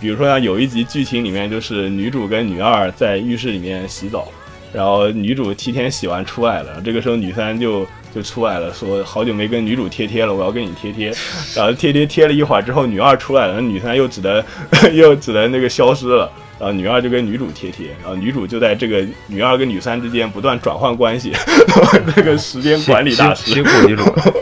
[0.01, 4.27] 比如说像有一集剧情里面，就是女主跟女二在浴室里面洗澡，
[4.73, 11.13] 然后女主提前洗完出来了，这个时候女三就就出来了，说好久没跟女主贴贴了，我要跟你贴贴。
[11.55, 14.43] 然后贴贴贴了一会儿之后，女二出来了，女三又只能
[14.93, 16.31] 又只能那个消失了。
[16.59, 21.33] 然后女二就跟女主贴贴，然后女主就在这个女二跟女三之间不断转换关系，
[22.15, 24.33] 这个时间管理大师辛，苦女主了。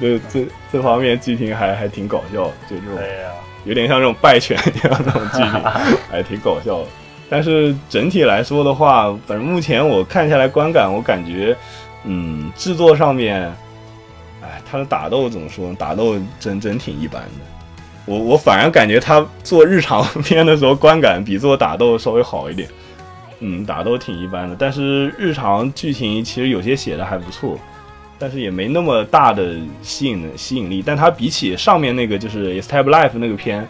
[0.00, 2.98] 对这这方面剧情还还挺搞笑的，就这种
[3.64, 5.62] 有点像这种败犬一样那种剧情，
[6.10, 6.86] 还挺搞笑的。
[7.28, 11.56] 但是整体来说的话，反正目前我看下来观感，我感觉，
[12.04, 13.42] 嗯，制作上面，
[14.42, 15.74] 哎，他的打斗怎么说？
[15.74, 17.28] 打斗真真挺一般的。
[18.04, 22.68] 我我反而感觉他做日常 片的时候观感比做打斗稍微好一点。
[23.40, 27.58] 嗯，打斗挺一般的，但是日常剧情其实有些写的还不错，
[28.18, 30.82] 但是也没那么大的吸引吸引力。
[30.86, 33.68] 但它比起上面那个就是《Estab Life》那个片，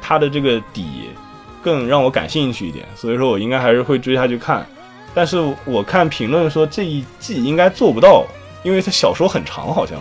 [0.00, 1.10] 它的这个底
[1.64, 4.64] 更让我感兴趣一点，所以说我应该还是会追下去看。
[5.14, 8.26] 但是我看评论说这一季应该做不到，
[8.62, 9.96] 因为它小说很长好像，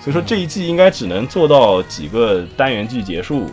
[0.00, 3.46] 所以说这一季应该只能做到几个单元剧结束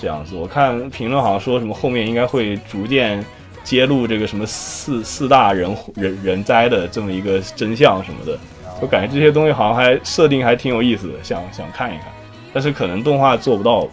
[0.00, 0.34] 这样子。
[0.34, 3.24] 我看评论好像说什么后面应该会逐渐
[3.62, 8.38] 揭露这个什么四四大人人人灾的这么一个真相什么的，
[8.80, 12.06] 我感觉这些东西好像还设定还挺有意思的，想想看一看，
[12.52, 13.86] 但是可能动画做不到。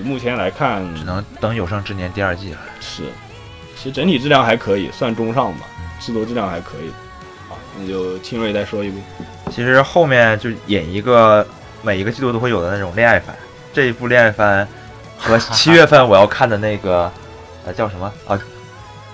[0.00, 2.58] 目前来看只能等有生之年第二季了。
[2.80, 3.02] 是，
[3.76, 5.66] 其实整体质量还可以，算中上吧，
[6.00, 6.90] 制作质量还可以。
[7.48, 8.98] 好，那就清瑞再说一部。
[9.50, 11.46] 其实后面就引一个
[11.82, 13.36] 每一个季度都会有的那种恋爱番，
[13.72, 14.66] 这一部恋爱番
[15.18, 17.12] 和七月份我要看的那个
[17.66, 18.38] 呃叫什么啊？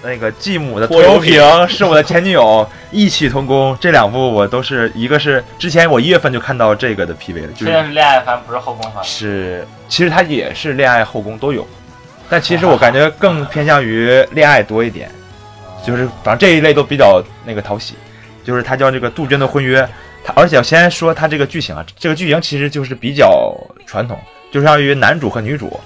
[0.02, 3.76] 那个继母的拖油瓶是我的前女友， 异曲同工。
[3.80, 9.02] 这两部我都是一个是之前我一月份就看到这个的 PV 了，就是现在是恋爱番，不是后宫番。
[9.02, 11.66] 是其实它也是恋爱后宫都有，
[12.28, 15.10] 但其实我感觉更偏向于恋爱多一点，
[15.84, 17.94] 就是反正这一类都比较那个讨喜。
[18.44, 19.86] 就是它叫这个杜鹃的婚约，
[20.24, 24.18] 它而且我先说它这个剧情啊，这个剧情其实就是比较传统，
[24.50, 25.78] 就相当于男主和女主，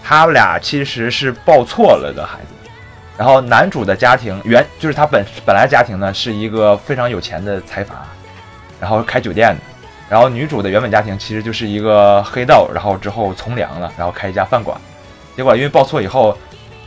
[0.00, 2.63] 他们俩其实是抱错了的孩子。
[3.16, 8.06] 然后男主的家庭原就是他本本来家庭呢是一个非常有钱的财阀，
[8.80, 9.60] 然后开酒店的。
[10.08, 14.78] 然后女主的原本家庭其实就是一个黑道，然后之后从良了，然后开一家饭馆。
[15.36, 16.36] 结果因为报错以后，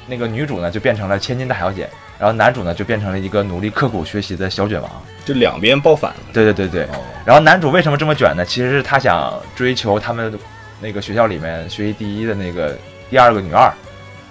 [0.05, 4.91] 那个女主呢就变成了千金大小姐，然后男主呢就变成了一个努力刻苦学习的小卷王。
[5.25, 6.17] 就两边爆反了。
[6.31, 6.83] 对对对对。
[6.83, 8.45] 哦，然后男主为什么这么卷呢？
[8.45, 10.37] 其实是他想追求他们
[10.79, 12.77] 那个学校里面学习第一的那个
[13.09, 13.73] 第二个女二，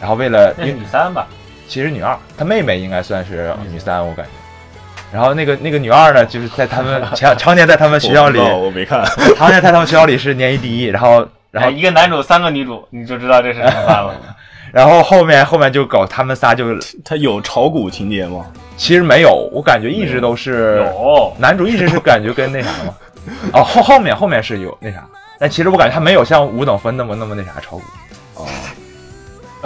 [0.01, 1.27] 然后为了那是女三吧？
[1.69, 4.33] 其实女二，她妹妹应该算是女三，我感觉。
[5.13, 9.05] 然后那个那个女二呢，就是在他们常常 年在他们学校里我，没看。
[9.37, 14.15] 常年在他们学校里是年级第一，然后 然后哎一个男主三个女主，你就知道这是什么番了。
[14.73, 16.67] 然后后面后面就搞他们仨就
[17.05, 18.45] 他有炒股情节吗？
[18.77, 22.95] 其实没有，我感觉一直都是有，男主一直是感觉跟那啥嘛，
[23.55, 25.07] 哦后后面后面是有那啥，
[25.39, 27.83] 但其实我感觉他没有像五等分那么那么那啥炒股。
[28.35, 28.47] 哦，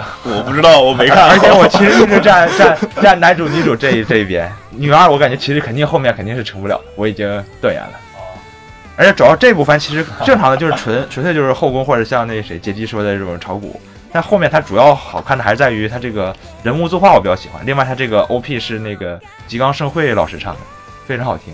[0.23, 1.29] 我不知道，我没看。
[1.29, 7.27] 而且我其实一直站站站男主女主这一这一边，女二我感觉其实肯定后面肯定是成不了，我已经
[7.61, 7.91] 断言了。
[8.97, 13.79] 而且主要这部番其实 正常的就是纯纯粹就是后宫或者像那谁杰基说的这种炒股，
[14.11, 20.59] 但后面它主要好看的还是在于它这个人物作画我比较喜欢，另外它这个 OP 是那个吉冈盛惠老师唱的，
[21.07, 21.53] 非常好听，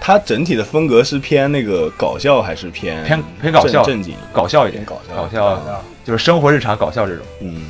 [0.00, 4.14] 它整体的风格是偏那个搞笑还是偏偏偏搞笑正正经？
[4.32, 7.62] 搞笑一点，搞笑搞笑就是生活日常搞笑这种，嗯，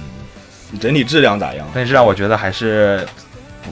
[0.80, 1.66] 整体质量咋样？
[1.72, 3.06] 整体质量我觉得还是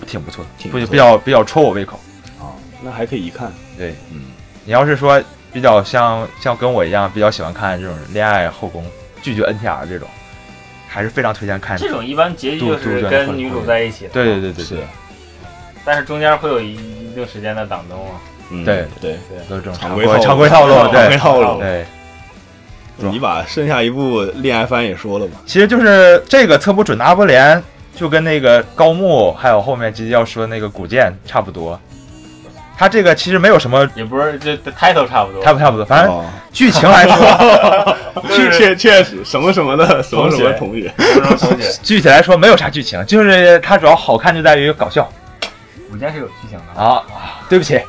[0.07, 1.99] 挺不错的，挺不错比较比较戳我胃口。
[2.41, 3.53] 啊，那还可以一看。
[3.77, 4.23] 对，嗯，
[4.65, 5.23] 你要是说
[5.53, 8.85] 比较像像跟我一样比较喜欢看这种恋爱后宫、
[9.23, 10.09] 拒绝 NTR 这种，
[10.89, 11.77] 还是非常推荐看。
[11.77, 14.85] 这种一般结局就是跟女主在一起的，对对对对是对，
[15.85, 18.21] 但是中间会有一一定时间的党争啊。
[18.51, 21.61] 嗯，对对对，都是这种常规规常规套路，常规对套路。
[21.61, 21.85] 对。
[22.97, 25.39] 你把剩下一部恋爱番也说了吧？
[25.47, 27.63] 其实就是这个测不准的阿波连，
[27.95, 31.79] 就跟那个高木还有后面即将要说的那个古剑差不多。
[32.77, 37.97] 他这个其实没有什么也不是这 title 差不多，，title 差不多，反正哦，剧情来说，
[38.35, 40.93] 确确确实什么什么的同学，什么同学，
[41.85, 45.09] 具体来说没有啥剧情，就是它主要好看就在于搞笑
[45.89, 46.83] 古剑是有剧情的。
[46.83, 47.01] 啊。
[47.49, 47.81] 对不起，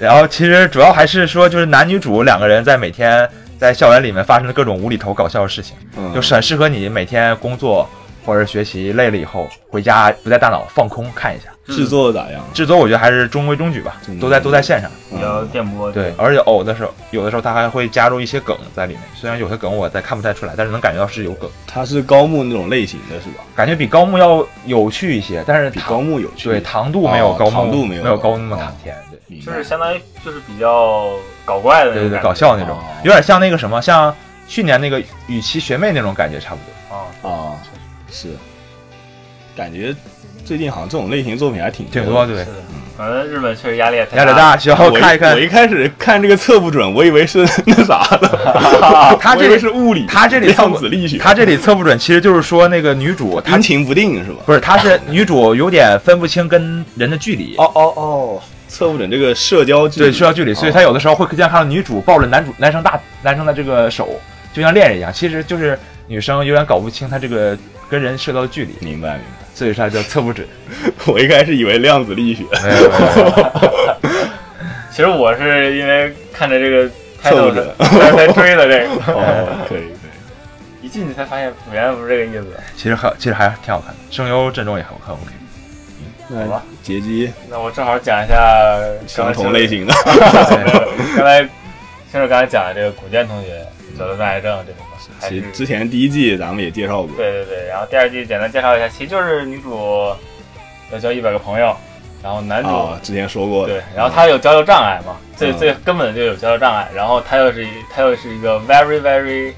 [0.00, 3.28] 然后其实主要还是说，就是男女主两个人在每天
[3.58, 7.86] 在校园里面发生的各种无厘头搞笑的事情，嗯就是很适合你每天工作
[8.24, 11.46] 或者学习累了以后回家不在大脑放空看一下。
[11.66, 12.42] 制作的咋样？
[12.54, 14.90] 制作我觉得还是中规中矩吧都在都在线上。
[15.10, 23.44] 比较电波，对，而且偶的时候，有的时候他还会加入一些梗在里面，虽然有些梗我在看不太出来，但是能感觉到是有梗，它是高木那种类型的是吧？
[23.54, 26.48] 感觉比高木要有趣一些，但是比高木有趣。
[26.48, 28.96] 对糖度没有哦高木、糖度没有没有高木那么甜，
[29.28, 31.10] 对就是相当于就是比较
[31.48, 32.76] 搞怪的对对搞笑那种。
[32.76, 34.14] 哦，有点像那个什么，像
[34.46, 36.94] 去年那个雨琦学妹那种感觉差不多。
[36.94, 37.00] 啊。
[37.22, 37.56] 啊，
[38.12, 38.28] 是，
[39.56, 39.94] 感觉
[40.44, 42.44] 最近好像这种类型作品还挺挺多，对。
[42.98, 45.38] 反正日本确实压力也太压力大，需要我看一看我。
[45.38, 54.38] 一开始看这个测不准，我以为是 那啥的， 他这个是物理，他这里测不量子力学，他这里测不准，其实就是说那个女主她阴晴不定是吧？
[54.44, 57.54] 不是，她是女主有点分不清跟人的距离。
[57.58, 64.08] 哦哦哦，测不准这个社交距离，对，社交距离，所以他有的时候会经常看到女主抱着男主男生大男生的这个手，
[64.52, 67.56] 就像恋人一样，其实就是女生有点搞不清他这个
[67.88, 69.46] 跟人社交的距离，明白明白。
[69.54, 70.46] 所以说他叫测不准。
[71.06, 73.98] 我一开始以为量子力学，没有没有
[74.92, 76.88] 其实我是因为看着这个
[77.22, 80.86] 凑 title 着才才追的这个， 哦，可以可以。
[80.86, 82.46] 一进去才发现原来不是这个意思。
[82.76, 85.32] 其实还其实还挺好看的，声优阵容也很很 OK。
[86.28, 89.66] 那好吧劫机那我正好讲一下相同类。
[89.66, 89.94] 型的，
[91.16, 91.42] 刚才
[92.10, 93.66] 听着刚才讲的这个古剑同学
[93.98, 94.86] 得了断癌症这个嘛，
[95.20, 100.10] 还是其实之前第一季咱们也介绍过，对对对，然后第二季简单介绍一下，其实就是女主
[100.92, 101.74] 要交一百个朋友，
[102.22, 105.58] 然后男主、啊，之前说过的，对，然后他有交流障碍嘛，最嗯。
[105.58, 109.52] 最根本的就有交流障碍，然后他又是一他又是一个 very very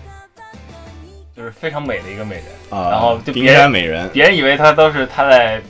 [1.37, 4.09] 就是非常美的一个美人，啊，然后就冰别人山美人。
[4.11, 5.61] 别人以为他都是他在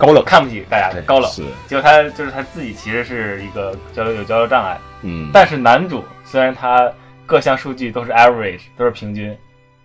[0.00, 6.90] 高冷，看不起大家对高冷，是，结果他就是他自己其实是一个交流有交流障碍，嗯，但是男主虽然他
[7.26, 9.36] 各项数据都是 average 都是平均，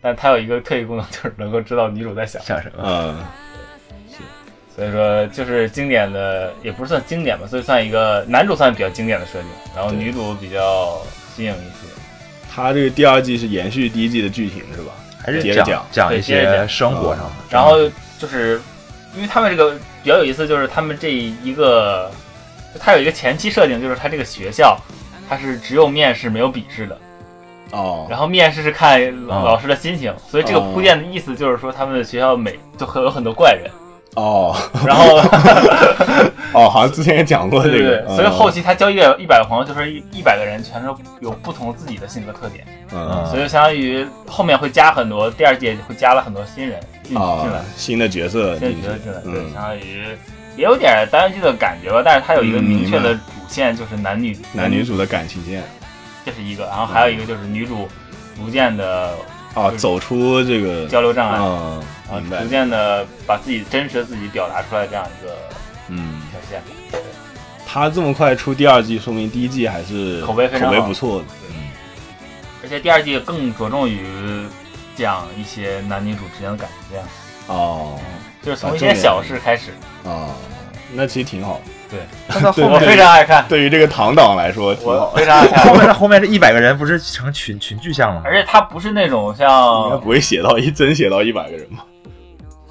[0.02, 2.62] 但他有一个特异功能，就是能够知道女主在想什么。
[2.62, 2.84] 像什么？
[2.86, 3.18] 嗯，
[4.74, 10.98] 所以说就是经典的，也不是算经典吧，所以算一个男主算比较经典的设定，然后女主比较
[11.36, 11.94] 新颖一些。
[12.50, 14.94] 他这个第二季是延续第一季的剧情是吧？
[15.22, 17.32] 还是接着讲讲讲一些生活上的。
[17.50, 17.76] 然后
[18.18, 18.62] 就是
[19.14, 22.12] 因为他们这个比较有意思，就是他们这一个，
[22.72, 24.80] 就它有一个前期设定，就是他这个学校
[25.28, 26.96] 他是只有面试没有笔试的，
[27.72, 33.72] 哦，然后面试是看啊老师的心情，所以这个铺垫的意思就是说他们的学校每就很有很多怪人，
[34.16, 34.56] 哦。
[34.86, 35.18] 然后
[36.54, 43.26] 哦，好像之前也讲过这对个，对，所以后期他交一个一百个朋友，就是一一百个人全都有不同自己的性格特点，嗯。
[43.30, 49.54] 所以相当于后面会加很多，第二届会加了很多新人进进来啊，，新的角色新的角色进来，对，嗯。
[49.54, 50.06] 相当于
[50.58, 55.64] 也有点单元剧的感觉吧，但是它有一个嗯明确的主线，就是男女男女主的感情线。
[56.26, 57.88] 这是一个，然后还有一个就是女主
[58.36, 59.12] 逐渐的
[59.54, 61.80] 啊，走出这个交流障碍，嗯，
[62.10, 65.36] 啊，逐，渐的把自己真实的自己表达出来这样一个
[65.90, 66.62] 嗯，表现。
[66.92, 67.02] 对
[67.68, 71.56] 他这么快出第二季，说明第一季还是口碑非常好口碑不错的，嗯
[72.64, 74.46] 而且第二季更着重于
[74.96, 77.06] 讲一些男女主之间的感情样，
[77.48, 78.00] 哦
[78.42, 79.72] 就是从一些小事开始。
[80.04, 80.30] 哦，
[80.94, 81.60] 那其实挺好，
[82.30, 88.22] 看到后我面非常爱看，对于这个唐党来说挺我好，非常爱看 后，面后面这一百个人不是成群群聚象了吗？
[88.26, 91.86] 而且他不是那种像应该不会写到一真写到一百个人吧？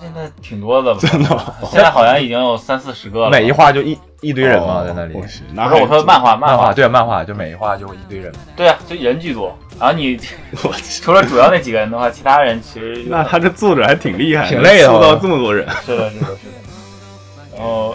[0.05, 1.55] 现在挺多的吧，真的吗？
[1.71, 3.31] 现在好像已经有三四十个了。
[3.31, 5.15] 每一画就一一堆人嘛，哦在那里。
[5.15, 9.57] 我去那不是我说漫画，漫画对漫画就每一画就一堆人，对啊，就人巨多。
[9.81, 10.19] 然后你
[10.63, 17.57] 我 去，除了主要那几个人的话，其他人其实 那他这作者还挺厉害，挺累的塑造哦这么多人，是的，是的，是的。
[17.57, 17.95] 然后，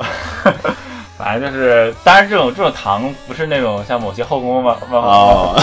[1.17, 5.53] 反正就是，当然这种这种糖不是那种像某些后宫漫漫画，哦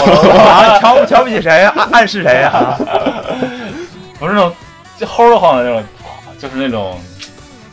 [0.49, 1.73] 啊，瞧不瞧不起谁呀？
[1.75, 2.77] 暗暗示谁呀？
[4.19, 4.51] 不是那种
[4.97, 5.83] 就齁的慌的那种，
[6.37, 6.99] 就是那种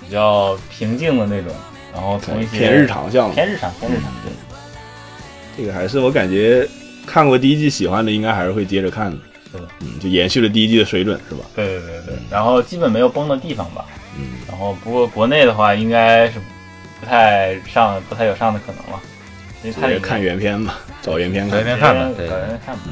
[0.01, 1.55] 比较平静的那种，
[1.93, 3.35] 然后从一些偏日常向的。
[3.35, 4.33] 偏日常偏日常对。
[5.57, 6.69] 这个还是我感觉
[7.07, 9.17] 看过第一季喜欢的，应该还是会接着看的。
[9.53, 11.45] 是的，嗯，就延续了第一季的水准，是吧？
[11.55, 13.85] 对对对对，然后基本没有崩的地方吧。
[14.19, 16.41] 嗯，然后不过国内的话，应该是
[16.99, 19.01] 不太上，不太有上的可能了，
[19.63, 21.67] 因为它直接看原片吧，找原片看找原。
[21.67, 22.83] 片看吧对找原片看吧。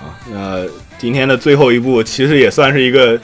[0.00, 0.20] 啊。
[0.30, 0.66] 那
[0.98, 3.18] 今天的最后一部其实也算是一个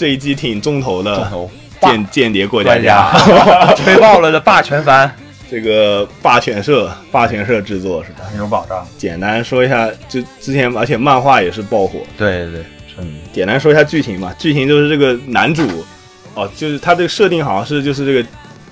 [0.00, 1.50] 这一季挺重头的重头。
[1.82, 3.12] 间间谍过家家。
[3.76, 5.10] 吹爆了的霸权番，
[5.50, 8.24] 这个霸权社霸权社制作是吧？
[8.30, 8.86] 很有保障。
[8.96, 12.64] 简单说一下，就之前而且漫画也是爆火，对对对，
[12.96, 14.34] 嗯，简单说一下剧情吧。
[14.38, 15.66] 剧情就是这个男主，
[16.34, 18.26] 哦，就是他这个设定好像是就是这个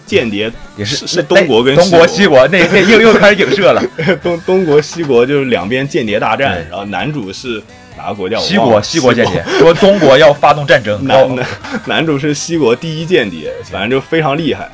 [0.07, 3.83] 间谍也是是东国跟东国西西国那那又又开始影射了，
[4.23, 7.63] 东东国西国就是两边间谍大战，然后男主是
[7.99, 8.39] 哪个国家？
[8.39, 11.47] 我西国西国间谍说中国要发动战争，男男
[11.85, 14.71] 男主是西国第一间谍，反正就非常厉害。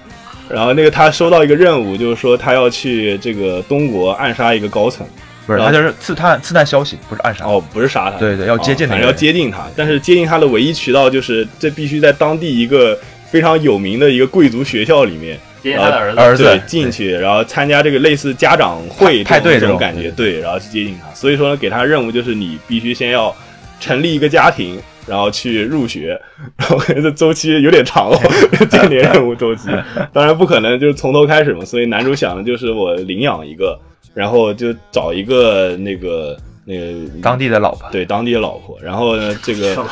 [0.48, 5.04] 然后那个他收到一个任务，就是说他要去这个东国暗杀一个高层。
[5.46, 7.44] 不是他就是刺探刺探消息，不是暗杀。
[7.44, 9.66] 哦，不是杀他，对对要接近他哦反正要接近他。
[9.76, 12.98] 但是接近他的唯一渠道就是这必须在当地一个
[13.30, 21.12] 非常有名的一个贵族学校里面，接近他的儿子，儿子对进去，然后参加这个类似家长会派派对这种感觉，对，然后去接近他。
[21.14, 23.34] 所以说呢，给他任务就是你必须先要
[23.80, 26.20] 成立一个家庭，然后去入学，
[26.58, 28.20] 然后这周期有点长哦，
[28.68, 29.70] 间谍任务周期。
[30.12, 33.80] 当然不可能就是从头开始嘛，所以男主想的就是我领养一个，
[34.12, 39.76] 然后就找一个那个那个当地的老婆，对当地的老婆，然后呢这个。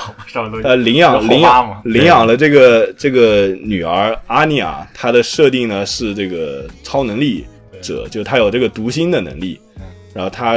[0.65, 7.45] 呃，领养领养领养了这个这个女儿阿尼亚，她的设定呢是这个超能力
[7.83, 9.61] 者，就她有这个读心的能力，
[10.15, 10.55] 然后她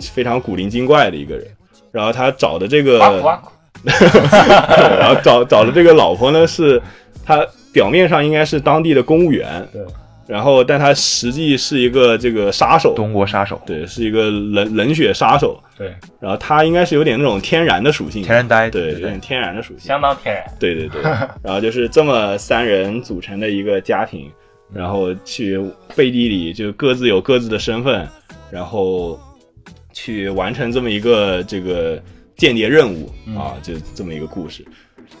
[0.00, 1.46] 非常古灵精怪的一个人，
[1.92, 2.98] 然后他找的这个，
[4.98, 6.80] 然后找找的这个老婆呢是，
[7.24, 9.82] 她表面上应该是当地的公务员，对，
[10.30, 20.44] 然后但他实际是一个这个杀手，东国杀手，对，是一个冷冷血杀手，对，然后他应该是有点那种天然的属性，天然呆，对，有点天然的属性，相当天然。
[20.60, 21.02] 对对对，
[21.42, 24.30] 然后就是这么三人组成的一个家庭，
[24.72, 25.60] 然后去
[25.96, 28.06] 背地里就各自有各自的身份，
[28.52, 29.18] 然后
[29.92, 32.00] 去完成这么一个这个
[32.36, 34.64] 间谍任务啊，就这么一个故事。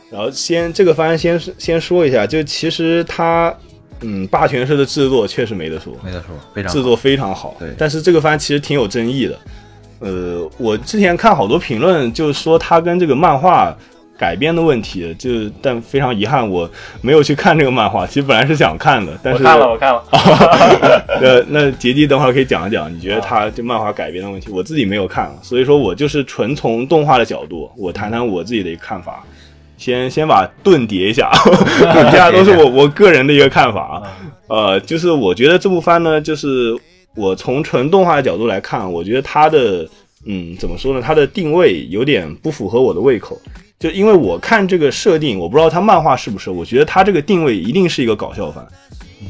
[0.08, 3.52] 然后先这个番先先说一下，就其实它
[4.02, 7.56] 嗯霸权社的制作确实没得说，没得说，非常制作非常好。
[7.58, 9.38] 对但是这个番其实挺有争议的。
[10.00, 13.76] 呃，我之前看好多评论，就是说它跟这个漫画
[14.16, 16.68] 改编的问题，就但非常遗憾，我
[17.02, 18.06] 没有去看这个漫画。
[18.06, 20.02] 其实本来是想看的，但是我看了，我看了，
[21.20, 24.50] 呃，那杰基等会儿可以讲一讲，你觉得它这漫画改编的问题？
[24.50, 29.22] 我自己没有看，所以说我就是纯从动画的角度，我谈谈我自己的一个看法。
[29.80, 31.32] 先 先把盾叠一下，
[31.80, 34.02] 底下都是我我个人的一个看法啊。
[34.48, 36.76] 呃，就是我觉得这部番呢，就是
[37.16, 39.88] 我从纯动画的角度来看，我觉得它的
[40.26, 41.00] 嗯怎么说呢？
[41.02, 43.40] 它的定位有点不符合我的胃口。
[43.78, 48.62] 就因为我看这个设定，我不知道它漫画是不是，我觉得它这个定位一定是一个搞笑番。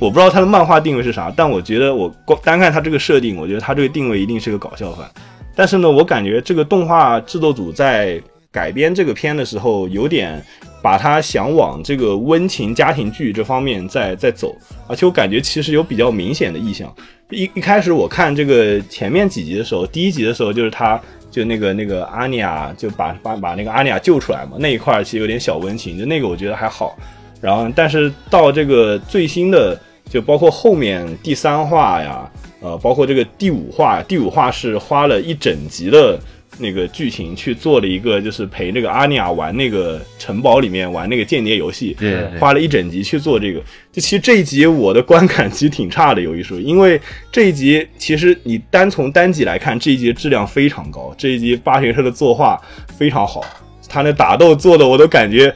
[0.01, 5.09] 我不知道它的漫画定位是啥，但我觉得我光单看它这个设定，我觉得它这个定位一定是个搞笑番。
[5.55, 8.21] 但是呢，我感觉这个动画制作组在
[8.53, 10.43] 改编这个片的时候，有点
[10.83, 14.57] 把他想往这个温情家庭剧这方面在在走，
[14.89, 16.93] 而且我感觉其实有比较明显的意向。
[17.31, 21.01] 一一开始我看这个前面几集的时候，第一集的时候就是他
[21.31, 26.99] 就那个那个阿尼亚就把把把那个阿尼亚救出来嘛，那一块其实有点小温情，就那个我觉得还好。
[27.41, 32.29] 然后但是到这个最新的，就包括后面第三话呀，
[32.61, 36.19] 呃，包括这个第五话，第五话是花了一整集的
[36.61, 43.61] 那个剧情去做了一个，就是陪那个阿尼亚玩那个城堡里面玩那个间谍游戏，对对花了一整集去做这个。
[43.93, 47.01] 就其实这一集我的观感其实挺差的，有一说，因为
[47.33, 52.61] 这一集其实你单从单集来看，这一集质量非常高，这一集八学社的作画
[52.97, 53.45] 非常好，
[53.89, 55.53] 他那打斗做的我都感觉，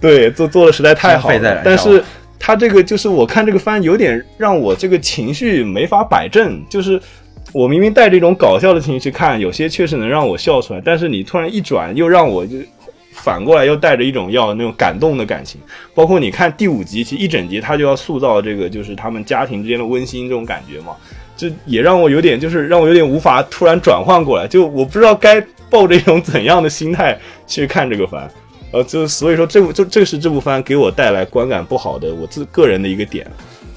[0.00, 1.30] 对，做做的实在太好
[1.64, 2.02] 但是
[2.38, 7.00] 他这个就是我看这个番有点让我这个情绪没法摆正，就是
[7.52, 12.56] 我明明带着一种搞笑的情绪去看，有些确实能让我笑出来，但是你突然一转又让我就。
[13.20, 15.60] 反过来又带着一种要那种感动的感情，
[15.92, 20.94] 包括你看第五集，其实一整集他就要塑造这个就是他们家庭之间的温馨这种感觉嘛，
[21.36, 28.30] 这也让我有点就是让我有点无法突然转换过来，就我不知道该抱着一种怎样的心态去看这个番。
[28.70, 33.26] 呃，就所以说这部就这是这部番给我带来观感不好的我自个人的一个点，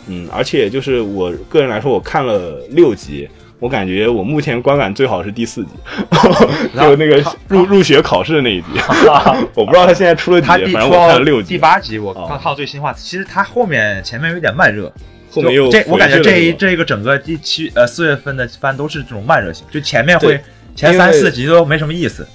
[0.06, 3.28] 嗯，而且就是我个人来说，我看了六集，
[3.62, 5.70] 我感觉我目前观感最好是第四集
[6.76, 8.68] 就那个入入学考试的那一集，
[9.54, 14.92] 我不知道他现在出了几集，反正我看了六集，第八集，我哦刚看到最新话，其实他后面前面有点慢热，
[15.30, 20.42] 后面又这我感觉这一这个整个第七呃四月份的番都是这种慢热型，就前面会
[20.76, 22.28] 前三四集都没什么意思，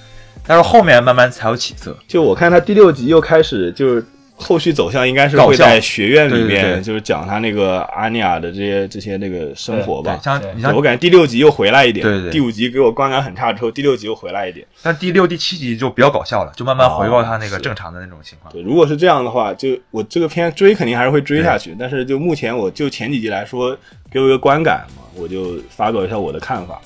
[0.47, 1.99] 但是后面慢慢才有起色。
[2.07, 4.07] 就我看他第六集又开始就是
[4.39, 10.21] 后续走向应该是会在学院里面，就是讲他那个阿尼亚的这些这些那个生活吧，。
[10.23, 14.67] 像你像我感觉第六集又回来一点，对对对第五集给我观感很差之后，第六集又回来一点。
[14.83, 18.53] 但第六、第七集就比较搞笑了，就慢慢回到他那个正常的那种情况。
[18.53, 23.77] 对，如果是这样的话，就我这个片追肯定还是会追下去，但是就目前我就前几集来说，
[24.11, 26.81] 给我一个观感嘛，我就发表一下我的看法。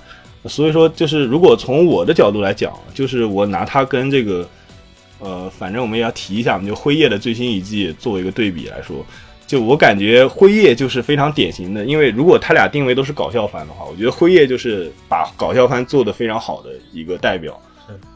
[0.47, 4.49] 所以说，就是如果从我的角度来讲，就是我拿它跟这个，
[5.21, 9.05] 呃，反正我们也要提一下，我们就辉夜的最新一季作为一个对比来说，
[9.47, 17.61] 就我感觉辉夜就是非常典型的，因为如果他俩定位都是搞笑番的话，我觉得辉夜就是把搞笑番做得非常好的一个代表，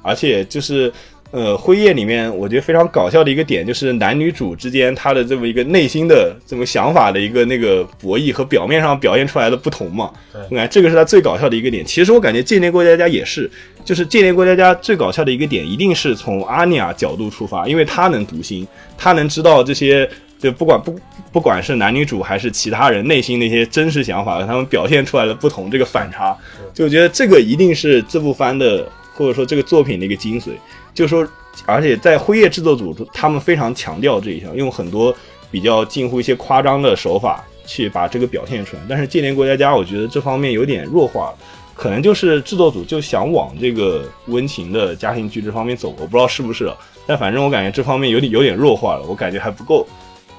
[0.02, 0.92] 而且就是
[1.34, 10.12] 呃，辉夜里面我觉得非常搞笑的一个点，就是男女主之间他的这么一个内心的这么想法的一个那个博弈和表面上表现出来的不同嘛。
[10.32, 11.84] 对我感觉这个是他最搞笑的一个点。
[11.84, 13.50] 其实我感觉《间谍过家家》也是，
[13.84, 18.64] 就是《间谍过家家》最搞笑的一个点，一定是从阿尼亚角度出发，因为他能读心，
[18.96, 20.08] 他能知道这些。
[20.36, 20.94] 就不管不
[21.32, 26.36] 不管是男女主还是其他人内心的一些真实想法和他们表现出来的不同，这个反差，
[26.74, 30.50] 就我觉得这个一定是这部番的或者说这个作品的一个精髓。
[30.94, 31.26] 就说，
[31.66, 35.14] 而且在辉夜制作组，他们非常强调这一项，用很多
[35.50, 38.82] 比较近乎一些夸张的手法去把这个表现出来。
[38.88, 41.34] 但是《间谍过家家》，我觉得这方面有点弱化了，
[41.74, 46.76] 可能就是制作组就想往这个温情的家庭剧这方面走，我不知道是不是啊，
[47.06, 49.86] 但反正我感觉这方面有点有点弱化了，我感觉还不够。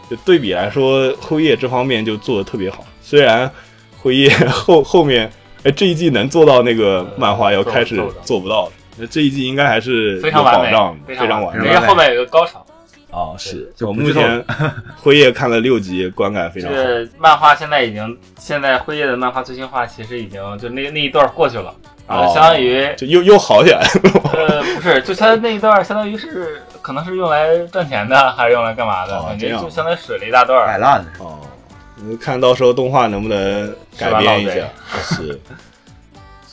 [0.09, 3.51] 就对比来说，辉夜这方面就做的特别好，虽然
[3.97, 5.27] 辉夜后后面，
[5.63, 8.71] 哎，这一季能做到那个漫画要开始做不到做不到了。
[8.97, 12.65] 那这一季应该还是非常完保障，，非非常完美因为后面有一个高潮。
[13.11, 13.71] 哦，是。
[13.75, 14.43] 就我目前
[15.01, 16.75] 辉夜看了六集，观感非常好。
[16.75, 21.73] 是漫画现在已经，现在辉夜的漫画最新话其实已经就那那一段过去了，
[22.07, 23.87] 呃，哦相当于就又又好起来了。
[24.33, 29.17] 呃不是，就他那一段相当于是可能是用来赚钱的，还是用来干嘛的？
[29.17, 30.65] 哦感觉就相当于水了一大段。
[30.67, 31.39] 摆烂的哦，
[31.95, 34.67] 你看到时候动画能不能改编一下？
[35.01, 35.39] 是。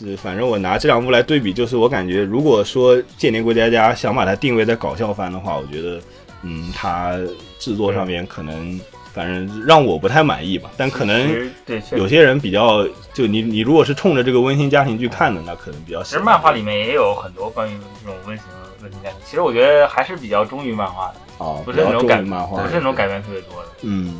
[0.02, 6.00] 是，反正我拿这两部来对比，就是我感觉，如果说《间谍过家家》想把它定位在搞笑番的话，我觉得，
[6.42, 7.16] 嗯，它
[7.60, 8.80] 制作上面可能，
[9.14, 10.68] 反正让我不太满意吧。
[10.76, 11.48] 但可能。
[11.92, 12.84] 有些人比较，
[13.14, 16.02] 就你你如果是冲着这个温馨家庭去看的，那可能比较。
[16.02, 18.46] 其实漫画里面也有很多关于这种温馨
[18.82, 23.68] 温馨家庭，其实我觉得还是比较忠于漫画的，哦，不是那种改漫画，不是那种改编特别多的。
[23.82, 24.18] 嗯，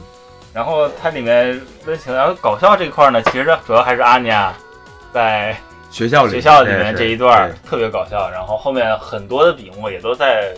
[0.55, 4.55] 然后它里面温情，然后搞笑这一块呢，其实主要还是阿尼亚
[5.13, 5.57] 在
[5.93, 10.55] 学校里学校里面这一段特别搞笑，然后后面很多的笔墨也都在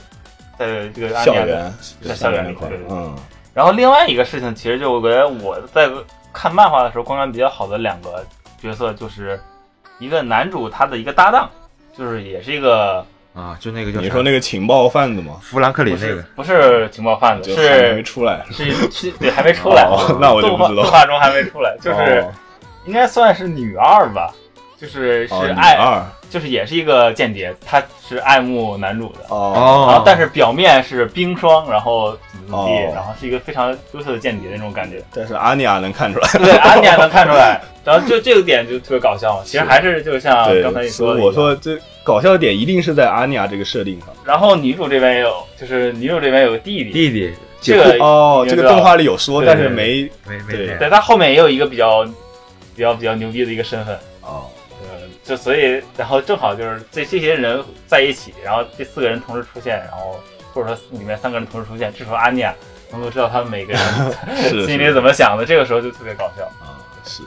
[0.57, 1.09] 在这个。
[1.25, 3.15] 校园在校园里那块嗯，
[3.53, 5.91] 然后另外一个事情，其实就我觉得我在
[6.33, 8.25] 看漫画的时候观感比较好的两个
[8.63, 9.39] 角色，就是
[9.99, 11.51] 一个男主他的一个搭档，
[11.99, 13.05] 就是也是一个
[13.35, 15.37] 啊，就那个叫你说那个情报贩子吗？
[15.43, 20.85] 富兰克林那个，不是情报贩子，是还没出来，是是对还没出来，哦那我就动不知道。
[20.85, 22.33] 画动画中还没出来，就是哦。
[22.87, 24.33] 应该算是女二吧，
[24.85, 29.21] 就是是爱，二就是也是一个间谍，他是爱慕男主的。
[29.29, 35.03] 哦然哦后，但是表面是冰霜，然后怎么怎么地，哦然后是一个非常优秀的间谍那种感觉。
[35.15, 36.29] 但是阿尼亚能看出来。
[36.33, 37.61] 对，阿尼亚能看出来。
[37.85, 44.09] 然后就这个点就特别搞笑，其实还是就像，刚才你说的，以我，说这搞笑的点一定是在阿尼亚这个设定上。
[44.25, 52.05] 然后女主这边也有，就是女主这边有个弟弟，弟弟这个哦，这个动画里有说，对对但是没没没没对他后面也有一个比较
[52.75, 54.54] 比较比较牛逼的一个身份，哦，呃，
[55.25, 60.21] 就所以然后正好就是这这些人在一起，然后这四个人同时出现，然后
[60.53, 62.55] 或者说里面三个人同时出现，这时候安妮亚
[62.93, 63.83] 能够知道他们每个人
[64.49, 66.45] 是心里怎么想的，这个时候就特别搞笑。
[66.61, 67.23] 啊是。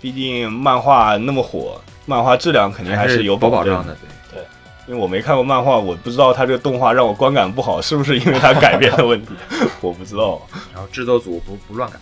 [0.00, 3.94] 毕竟漫画那么火，漫画质量肯定还是有保保障的，
[4.32, 4.40] 对。
[4.88, 9.32] 因为我没看过漫画，我不知道他这个动画让我观感不好，是不是因为他改编的问题？
[9.80, 10.40] 我不知道。
[10.72, 11.98] 然后制作组不不乱改，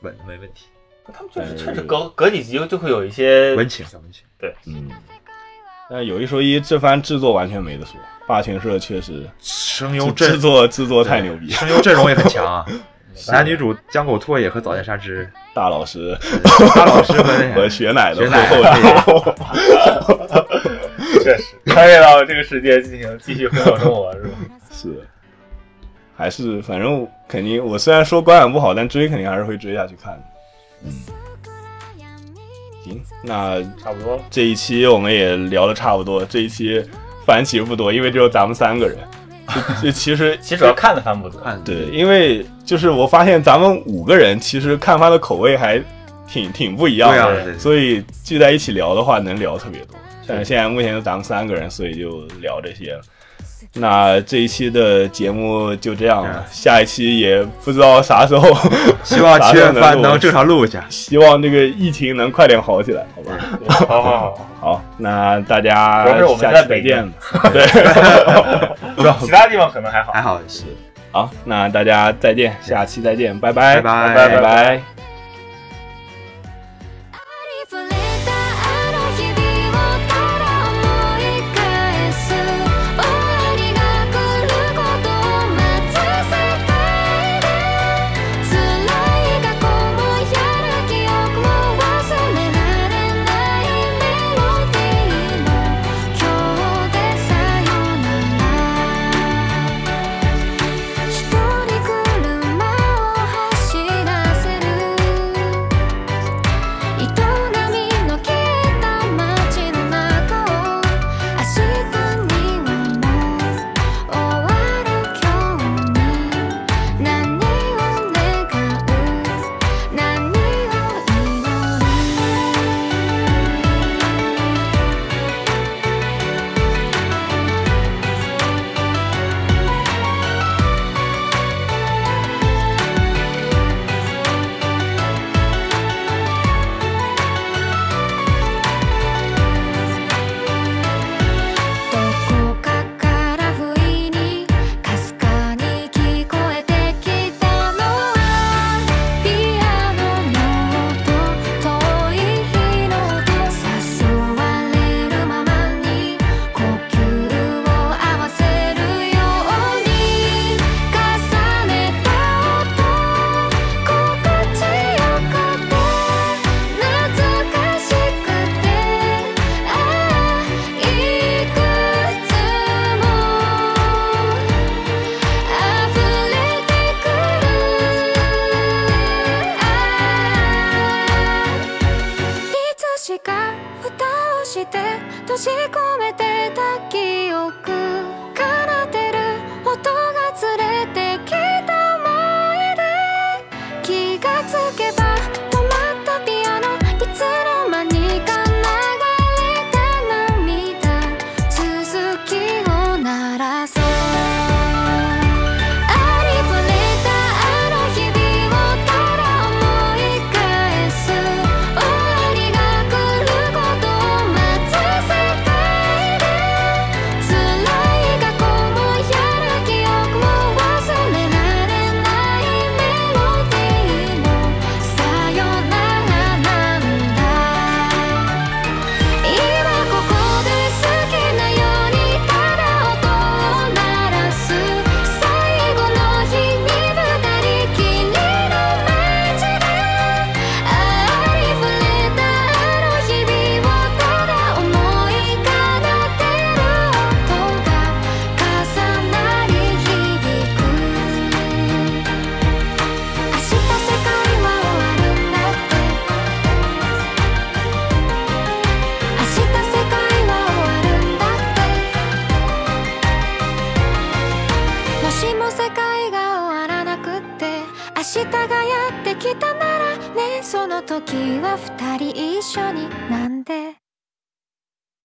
[0.00, 0.66] 稳没问题，
[1.12, 4.22] 他们就是确实隔隔几集就会有一些温情小温情。
[4.38, 4.90] 对嗯，
[5.88, 7.94] 但有一说一，这番制作完全没得说，
[8.26, 12.66] 霸权社确实声优制作制作太牛逼，声优阵容也很强啊。
[13.28, 16.14] 男女主江口拓也和早见沙织，大老师
[16.74, 19.34] 大老师和那 和个雪乃的雪乃后后
[21.24, 24.36] 确实穿越到这个世界进行继续混合生活是吧？
[24.70, 25.02] 是，
[26.14, 30.22] 还是反正肯定，我虽然说观感不好，但追肯定还是会追下去看的。
[30.84, 30.92] 嗯，
[32.84, 34.20] 行，那差不多。
[34.30, 36.84] 这一期我们也聊的差不多，这一期
[37.24, 38.98] 番其实不多，因为只有咱们三个人。
[39.46, 45.80] 这这其实其实主要看的番不多，对，因为就是我发现咱们五个人其实看番的口味还
[46.26, 49.96] 挺挺不一样对啊的，对所以聚在一起聊的话能聊特别多。
[50.26, 53.02] 但是现在目前就咱们三个人，所以就聊这些了。
[53.78, 58.48] 那这一期的节目就这样了，下一期也不知道啥时候，
[59.04, 63.86] 希望七月份能正常录一下，希望这个疫情能快点好起来，好吧？
[63.86, 66.04] 好好好，好，那大家
[66.38, 67.12] 下在再见。
[67.52, 67.66] 对，
[69.20, 70.64] 其他地方可能还好，还好是。
[71.12, 74.36] 好，那大家再见，下期再见，拜拜，拜拜，拜拜。
[74.36, 74.95] 拜拜。